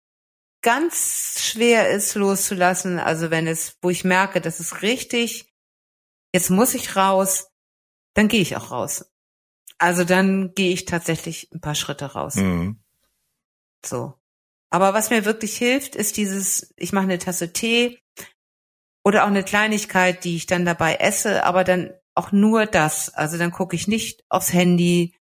ganz 0.62 1.42
schwer 1.42 1.90
ist 1.90 2.16
loszulassen, 2.16 3.00
also 3.00 3.32
wenn 3.32 3.48
es, 3.48 3.78
wo 3.82 3.90
ich 3.90 4.06
merke, 4.06 4.40
das 4.40 4.62
ist 4.62 4.82
richtig, 4.82 5.47
jetzt 6.34 6.50
muss 6.50 6.74
ich 6.74 6.96
raus, 6.96 7.50
dann 8.14 8.28
gehe 8.28 8.42
ich 8.42 8.56
auch 8.56 8.72
raus. 8.72 9.12
Also 9.78 10.04
dann 10.04 10.54
gehe 10.56 10.74
ich 10.74 10.86
tatsächlich 10.86 11.50
ein 11.54 11.62
paar 11.62 11.76
Schritte 11.76 12.14
raus. 12.14 12.36
Mhm. 12.36 12.80
So. 13.86 14.14
Aber 14.70 14.94
was 14.94 15.10
mir 15.10 15.24
wirklich 15.24 15.58
hilft, 15.58 15.96
ist 15.96 16.18
dieses, 16.18 16.74
ich 16.78 16.92
mache 16.92 17.06
eine 17.06 17.20
Tasse 17.20 17.54
Tee 17.54 18.02
oder 19.04 19.24
auch 19.24 19.28
eine 19.28 19.44
Kleinigkeit, 19.44 20.24
die 20.24 20.36
ich 20.36 20.46
dann 20.46 20.66
dabei 20.66 20.96
esse, 20.96 21.46
aber 21.46 21.64
dann 21.64 21.94
auch 22.16 22.32
nur 22.32 22.66
das. 22.66 23.14
Also 23.14 23.38
dann 23.38 23.52
gucke 23.52 23.76
ich 23.76 23.88
nicht 23.88 24.24
aufs 24.30 24.52
Handy, 24.52 25.16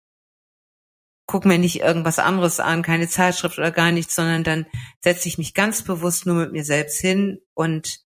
gucke 1.28 1.48
mir 1.48 1.60
nicht 1.60 1.82
irgendwas 1.82 2.20
anderes 2.20 2.60
an, 2.60 2.82
keine 2.82 3.08
Zeitschrift 3.08 3.58
oder 3.58 3.72
gar 3.72 3.92
nichts, 3.92 4.16
sondern 4.16 4.44
dann 4.44 4.66
setze 5.02 5.28
ich 5.28 5.38
mich 5.38 5.54
ganz 5.54 5.84
bewusst 5.84 6.26
nur 6.26 6.36
mit 6.36 6.52
mir 6.52 6.64
selbst 6.64 7.00
hin 7.00 7.42
und 7.54 8.04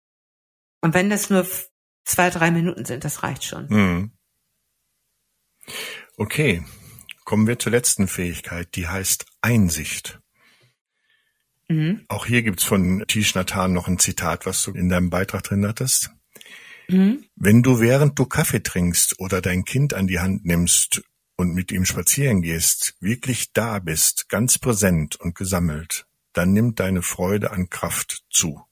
und 0.85 0.95
wenn 0.95 1.11
das 1.11 1.31
nur 1.31 1.47
zwei, 2.05 2.31
drei 2.31 2.51
Minuten 2.51 2.85
sind, 2.85 3.05
das 3.05 3.23
reicht 3.23 3.45
schon. 3.45 3.69
Hm. 3.69 4.13
Okay, 6.17 6.65
kommen 7.25 7.47
wir 7.47 7.59
zur 7.59 7.73
letzten 7.73 8.09
Fähigkeit, 8.09 8.75
die 8.75 8.89
heißt 8.89 9.27
Einsicht. 9.41 10.21
Mhm. 11.69 12.05
Auch 12.09 12.27
hier 12.27 12.43
gibt's 12.43 12.65
von 12.65 13.05
Tish 13.07 13.35
Nathan 13.35 13.73
noch 13.73 13.89
ein 13.89 13.99
Zitat, 13.99 14.47
was 14.47 14.63
du 14.63 14.73
in 14.73 14.89
deinem 14.89 15.11
Beitrag 15.11 15.43
drin 15.45 15.67
hattest. 15.67 16.11
Mhm. 16.89 17.25
Wenn 17.37 17.63
du 17.63 17.81
während 17.81 18.19
du 18.19 18.27
Kaffee 18.27 18.63
trinkst 18.63 19.19
oder 19.19 19.41
dein 19.41 19.65
Kind 19.65 19.95
an 19.95 20.07
die 20.07 20.19
Hand 20.19 20.45
nimmst 20.45 21.03
und 21.37 21.55
mit 21.55 21.73
ihm 21.73 21.85
spazieren 21.85 22.43
gehst, 22.43 22.95
wirklich 23.01 23.53
da 23.53 23.79
bist, 23.79 24.29
ganz 24.29 24.59
präsent 24.59 25.17
und 25.17 25.35
gesammelt, 25.35 26.07
dann 26.33 26.53
nimmt 26.53 26.81
deine 26.81 27.03
Freude 27.03 27.51
an 27.53 27.71
Kraft 27.71 28.25
zu. 28.31 28.63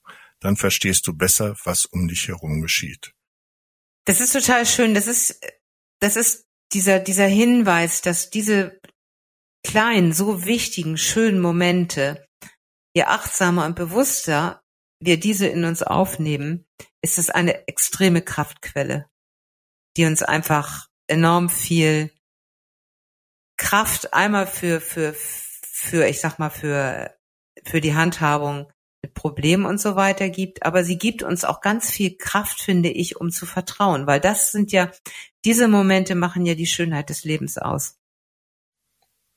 Dann 0.40 0.56
verstehst 0.56 1.06
du 1.06 1.14
besser, 1.14 1.56
was 1.64 1.84
um 1.84 2.08
dich 2.08 2.28
herum 2.28 2.60
geschieht. 2.60 3.14
Das 4.11 4.20
ist 4.20 4.33
total 4.33 4.66
schön. 4.66 4.92
Das 4.92 5.07
ist, 5.07 5.40
das 6.01 6.16
ist 6.16 6.49
dieser, 6.73 6.99
dieser 6.99 7.29
Hinweis, 7.29 8.03
dass 8.03 8.29
diese 8.29 8.81
kleinen, 9.64 10.12
so 10.12 10.44
wichtigen, 10.44 10.99
schönen 10.99 11.38
Momente 11.38 12.27
je 12.92 13.05
achtsamer 13.05 13.66
und 13.66 13.77
bewusster 13.77 14.64
wir 14.99 15.20
diese 15.20 15.46
in 15.46 15.64
uns 15.64 15.85
aufnehmen, 15.85 16.66
ist 17.03 17.18
es 17.18 17.31
eine 17.31 17.68
extreme 17.68 18.20
Kraftquelle, 18.20 19.09
die 19.96 20.07
uns 20.07 20.25
einfach 20.25 20.88
enorm 21.07 21.49
viel 21.49 22.11
Kraft 23.57 24.12
einmal 24.12 24.49
für, 24.49 24.81
für, 24.81 25.14
für, 25.14 26.09
ich 26.09 26.18
sag 26.18 26.40
mal, 26.40 26.51
für, 26.51 27.16
für 27.64 27.81
die 27.81 27.94
Handhabung 27.94 28.73
mit 29.02 29.14
Problemen 29.14 29.64
und 29.64 29.80
so 29.80 29.96
weiter 29.96 30.28
gibt, 30.28 30.64
aber 30.64 30.84
sie 30.84 30.98
gibt 30.98 31.22
uns 31.22 31.44
auch 31.44 31.60
ganz 31.60 31.90
viel 31.90 32.16
Kraft, 32.16 32.60
finde 32.60 32.90
ich, 32.90 33.16
um 33.16 33.30
zu 33.30 33.46
vertrauen, 33.46 34.06
weil 34.06 34.20
das 34.20 34.52
sind 34.52 34.72
ja, 34.72 34.90
diese 35.44 35.68
Momente 35.68 36.14
machen 36.14 36.44
ja 36.44 36.54
die 36.54 36.66
Schönheit 36.66 37.08
des 37.08 37.24
Lebens 37.24 37.56
aus. 37.58 37.96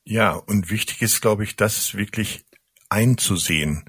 Ja, 0.06 0.34
und 0.34 0.70
wichtig 0.70 1.02
ist, 1.02 1.22
glaube 1.22 1.46
ich, 1.46 1.56
dass 1.56 1.96
wirklich 1.96 2.46
einzusehen, 2.90 3.86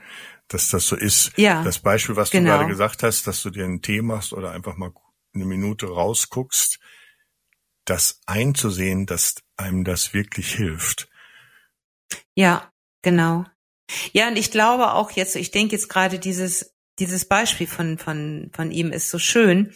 dass 0.48 0.68
das 0.68 0.86
so 0.86 0.96
ist. 0.96 1.32
Ja, 1.36 1.64
Das 1.64 1.80
Beispiel, 1.80 2.16
was 2.16 2.30
genau. 2.30 2.52
du 2.52 2.58
gerade 2.58 2.70
gesagt 2.70 3.02
hast, 3.02 3.26
dass 3.26 3.42
du 3.42 3.50
dir 3.50 3.64
einen 3.64 3.82
Tee 3.82 4.02
machst 4.02 4.32
oder 4.32 4.52
einfach 4.52 4.76
mal 4.76 4.92
eine 5.34 5.44
Minute 5.44 5.86
rausguckst, 5.86 6.78
das 7.84 8.20
einzusehen, 8.26 9.06
dass 9.06 9.34
einem 9.56 9.84
das 9.84 10.14
wirklich 10.14 10.54
hilft. 10.54 11.08
Ja, 12.34 12.72
genau. 13.02 13.44
Ja, 14.12 14.28
und 14.28 14.36
ich 14.36 14.50
glaube 14.50 14.92
auch 14.92 15.10
jetzt, 15.12 15.36
ich 15.36 15.50
denke 15.50 15.74
jetzt 15.74 15.88
gerade 15.88 16.18
dieses, 16.18 16.74
dieses 16.98 17.24
Beispiel 17.26 17.66
von, 17.66 17.98
von, 17.98 18.50
von 18.54 18.70
ihm 18.70 18.92
ist 18.92 19.10
so 19.10 19.18
schön, 19.18 19.74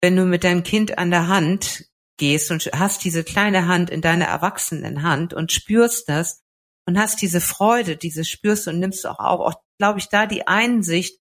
wenn 0.00 0.16
du 0.16 0.24
mit 0.24 0.44
deinem 0.44 0.62
Kind 0.62 0.98
an 0.98 1.10
der 1.10 1.28
Hand 1.28 1.86
gehst 2.18 2.50
und 2.50 2.70
hast 2.74 3.04
diese 3.04 3.24
kleine 3.24 3.66
Hand 3.66 3.90
in 3.90 4.02
deiner 4.02 4.26
erwachsenen 4.26 5.02
Hand 5.02 5.34
und 5.34 5.52
spürst 5.52 6.08
das 6.08 6.42
und 6.86 6.98
hast 6.98 7.22
diese 7.22 7.40
Freude, 7.40 7.96
diese 7.96 8.24
spürst 8.24 8.68
und 8.68 8.78
nimmst 8.78 9.06
auch 9.06 9.18
auf, 9.18 9.40
auch, 9.40 9.62
glaube 9.78 9.98
ich, 9.98 10.08
da 10.08 10.26
die 10.26 10.46
Einsicht, 10.46 11.18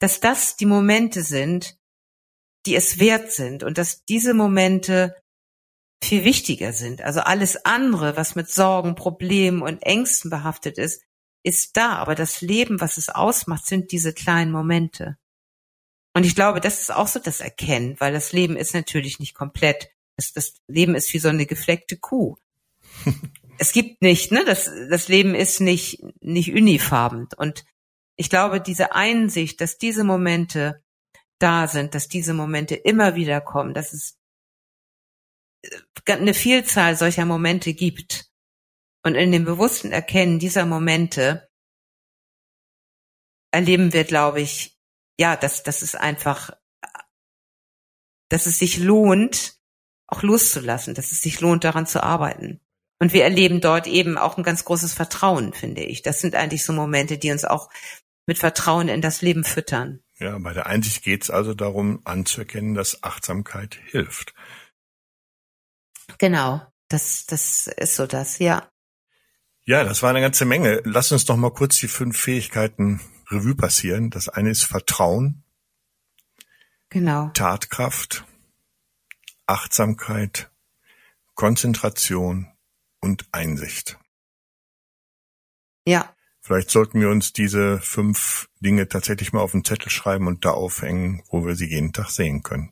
dass 0.00 0.20
das 0.20 0.56
die 0.56 0.66
Momente 0.66 1.22
sind, 1.22 1.76
die 2.66 2.76
es 2.76 2.98
wert 2.98 3.32
sind 3.32 3.62
und 3.62 3.78
dass 3.78 4.04
diese 4.04 4.34
Momente 4.34 5.14
viel 6.02 6.24
wichtiger 6.24 6.72
sind. 6.72 7.02
Also 7.02 7.20
alles 7.20 7.64
andere, 7.64 8.16
was 8.16 8.34
mit 8.34 8.50
Sorgen, 8.50 8.94
Problemen 8.94 9.62
und 9.62 9.82
Ängsten 9.82 10.30
behaftet 10.30 10.78
ist, 10.78 11.02
ist 11.44 11.76
da. 11.76 11.96
Aber 11.96 12.16
das 12.16 12.40
Leben, 12.40 12.80
was 12.80 12.96
es 12.96 13.08
ausmacht, 13.08 13.66
sind 13.66 13.92
diese 13.92 14.12
kleinen 14.12 14.50
Momente. 14.50 15.16
Und 16.14 16.24
ich 16.24 16.34
glaube, 16.34 16.60
das 16.60 16.80
ist 16.80 16.92
auch 16.92 17.08
so 17.08 17.18
das 17.20 17.40
Erkennen, 17.40 17.96
weil 17.98 18.12
das 18.12 18.32
Leben 18.32 18.56
ist 18.56 18.74
natürlich 18.74 19.18
nicht 19.18 19.34
komplett. 19.34 19.90
Das, 20.16 20.32
das 20.32 20.54
Leben 20.68 20.94
ist 20.94 21.12
wie 21.12 21.18
so 21.18 21.28
eine 21.28 21.46
gefleckte 21.46 21.96
Kuh. 21.96 22.36
es 23.58 23.72
gibt 23.72 24.02
nicht, 24.02 24.32
ne, 24.32 24.44
das, 24.44 24.70
das 24.90 25.08
Leben 25.08 25.34
ist 25.34 25.60
nicht, 25.60 26.02
nicht 26.20 26.52
unifarben. 26.52 27.28
Und 27.36 27.64
ich 28.16 28.30
glaube, 28.30 28.60
diese 28.60 28.94
Einsicht, 28.94 29.60
dass 29.60 29.78
diese 29.78 30.04
Momente 30.04 30.82
da 31.40 31.66
sind, 31.66 31.94
dass 31.94 32.08
diese 32.08 32.32
Momente 32.32 32.76
immer 32.76 33.16
wieder 33.16 33.40
kommen, 33.40 33.74
dass 33.74 33.92
es 33.92 34.16
eine 36.06 36.34
Vielzahl 36.34 36.96
solcher 36.96 37.24
Momente 37.24 37.74
gibt. 37.74 38.30
Und 39.04 39.14
in 39.14 39.32
dem 39.32 39.44
bewussten 39.44 39.92
Erkennen 39.92 40.38
dieser 40.38 40.64
Momente 40.64 41.48
erleben 43.50 43.92
wir, 43.92 44.04
glaube 44.04 44.40
ich, 44.40 44.78
ja, 45.18 45.36
dass, 45.36 45.62
dass 45.62 45.82
es 45.82 45.94
einfach, 45.94 46.50
dass 48.30 48.46
es 48.46 48.58
sich 48.58 48.78
lohnt, 48.78 49.60
auch 50.06 50.22
loszulassen, 50.22 50.94
dass 50.94 51.12
es 51.12 51.22
sich 51.22 51.40
lohnt, 51.40 51.64
daran 51.64 51.86
zu 51.86 52.02
arbeiten. 52.02 52.60
Und 53.00 53.12
wir 53.12 53.24
erleben 53.24 53.60
dort 53.60 53.86
eben 53.86 54.16
auch 54.16 54.38
ein 54.38 54.42
ganz 54.42 54.64
großes 54.64 54.94
Vertrauen, 54.94 55.52
finde 55.52 55.82
ich. 55.82 56.02
Das 56.02 56.20
sind 56.20 56.34
eigentlich 56.34 56.64
so 56.64 56.72
Momente, 56.72 57.18
die 57.18 57.30
uns 57.30 57.44
auch 57.44 57.68
mit 58.26 58.38
Vertrauen 58.38 58.88
in 58.88 59.02
das 59.02 59.20
Leben 59.20 59.44
füttern. 59.44 60.02
Ja, 60.18 60.38
bei 60.38 60.54
der 60.54 60.66
Einsicht 60.66 61.02
geht 61.02 61.24
es 61.24 61.30
also 61.30 61.54
darum, 61.54 62.00
anzuerkennen, 62.04 62.74
dass 62.74 63.02
Achtsamkeit 63.02 63.74
hilft. 63.86 64.34
Genau, 66.18 66.62
das, 66.88 67.26
das 67.26 67.66
ist 67.66 67.96
so 67.96 68.06
das, 68.06 68.38
ja. 68.38 68.70
Ja, 69.66 69.82
das 69.84 70.02
war 70.02 70.10
eine 70.10 70.20
ganze 70.20 70.44
Menge. 70.44 70.82
Lass 70.84 71.10
uns 71.12 71.24
doch 71.24 71.36
mal 71.36 71.52
kurz 71.52 71.78
die 71.78 71.88
fünf 71.88 72.18
Fähigkeiten 72.18 73.00
Revue 73.30 73.54
passieren. 73.54 74.10
Das 74.10 74.28
eine 74.28 74.50
ist 74.50 74.64
Vertrauen, 74.64 75.42
Genau. 76.90 77.30
Tatkraft, 77.34 78.24
Achtsamkeit, 79.46 80.50
Konzentration 81.34 82.46
und 83.00 83.26
Einsicht. 83.32 83.98
Ja, 85.86 86.14
Vielleicht 86.46 86.70
sollten 86.70 87.00
wir 87.00 87.08
uns 87.08 87.32
diese 87.32 87.80
fünf 87.80 88.50
Dinge 88.60 88.86
tatsächlich 88.86 89.32
mal 89.32 89.40
auf 89.40 89.52
den 89.52 89.64
Zettel 89.64 89.88
schreiben 89.88 90.26
und 90.26 90.44
da 90.44 90.50
aufhängen, 90.50 91.22
wo 91.30 91.46
wir 91.46 91.56
sie 91.56 91.64
jeden 91.70 91.94
Tag 91.94 92.10
sehen 92.10 92.42
können. 92.42 92.70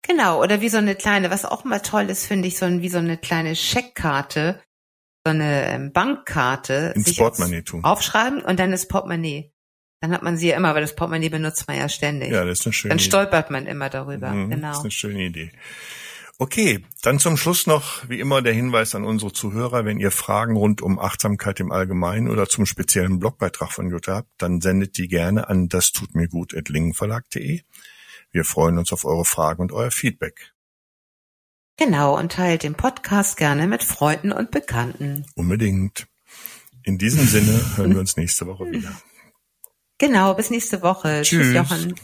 genau. 0.00 0.42
Oder 0.42 0.62
wie 0.62 0.70
so 0.70 0.78
eine 0.78 0.94
kleine, 0.94 1.30
was 1.30 1.44
auch 1.44 1.64
mal 1.64 1.80
toll 1.80 2.08
ist, 2.08 2.24
finde 2.24 2.48
ich, 2.48 2.56
so 2.56 2.64
ein, 2.64 2.80
wie 2.80 2.88
so 2.88 2.96
eine 2.96 3.18
kleine 3.18 3.54
Scheckkarte, 3.54 4.62
so 5.26 5.30
eine 5.30 5.66
ähm, 5.68 5.92
Bankkarte. 5.92 6.92
Ins 6.96 7.14
Portemonnaie 7.16 7.62
tun. 7.62 7.84
Aufschreiben 7.84 8.40
und 8.42 8.58
dann 8.58 8.70
das 8.70 8.88
Portemonnaie. 8.88 9.52
Dann 10.00 10.12
hat 10.12 10.22
man 10.22 10.38
sie 10.38 10.48
ja 10.48 10.56
immer, 10.56 10.74
weil 10.74 10.80
das 10.80 10.96
Portemonnaie 10.96 11.28
benutzt 11.28 11.68
man 11.68 11.76
ja 11.76 11.88
ständig. 11.88 12.30
Ja, 12.30 12.44
das 12.44 12.60
ist 12.60 12.66
eine 12.66 12.72
schöne 12.72 12.88
dann 12.90 12.98
Idee. 12.98 13.06
stolpert 13.06 13.50
man 13.50 13.66
immer 13.66 13.90
darüber. 13.90 14.30
Mhm, 14.30 14.50
Das 14.50 14.58
ist 14.58 14.62
Genau. 14.62 14.80
eine 14.80 14.90
schöne 14.90 15.22
Idee. 15.26 15.52
Okay, 16.38 16.86
dann 17.02 17.18
zum 17.18 17.36
Schluss 17.36 17.66
noch, 17.66 18.08
wie 18.08 18.18
immer, 18.18 18.40
der 18.40 18.54
Hinweis 18.54 18.94
an 18.94 19.04
unsere 19.04 19.30
Zuhörer, 19.30 19.84
wenn 19.84 20.00
ihr 20.00 20.10
Fragen 20.10 20.56
rund 20.56 20.80
um 20.80 20.98
Achtsamkeit 20.98 21.60
im 21.60 21.70
Allgemeinen 21.70 22.30
oder 22.30 22.48
zum 22.48 22.64
speziellen 22.64 23.18
Blogbeitrag 23.18 23.70
von 23.70 23.90
Jutta 23.90 24.14
habt, 24.14 24.30
dann 24.38 24.62
sendet 24.62 24.96
die 24.96 25.06
gerne 25.06 25.50
an 25.50 25.68
das 25.68 25.92
tut 25.92 26.14
mir 26.14 26.28
gut 26.28 26.54
lingenverlag.de. 26.66 27.60
Wir 28.30 28.44
freuen 28.44 28.78
uns 28.78 28.90
auf 28.94 29.04
eure 29.04 29.26
Fragen 29.26 29.60
und 29.60 29.70
euer 29.70 29.90
Feedback. 29.90 30.54
Genau. 31.80 32.18
Und 32.18 32.32
teilt 32.32 32.62
den 32.62 32.74
Podcast 32.74 33.38
gerne 33.38 33.66
mit 33.66 33.82
Freunden 33.82 34.32
und 34.32 34.50
Bekannten. 34.50 35.24
Unbedingt. 35.34 36.06
In 36.82 36.98
diesem 36.98 37.26
Sinne 37.26 37.58
hören 37.76 37.94
wir 37.94 38.00
uns 38.00 38.18
nächste 38.18 38.46
Woche 38.46 38.70
wieder. 38.70 38.92
Genau. 39.96 40.34
Bis 40.34 40.50
nächste 40.50 40.82
Woche. 40.82 41.22
Tschüss. 41.22 41.46
Tschüss 41.46 41.54
Jochen. 41.54 41.94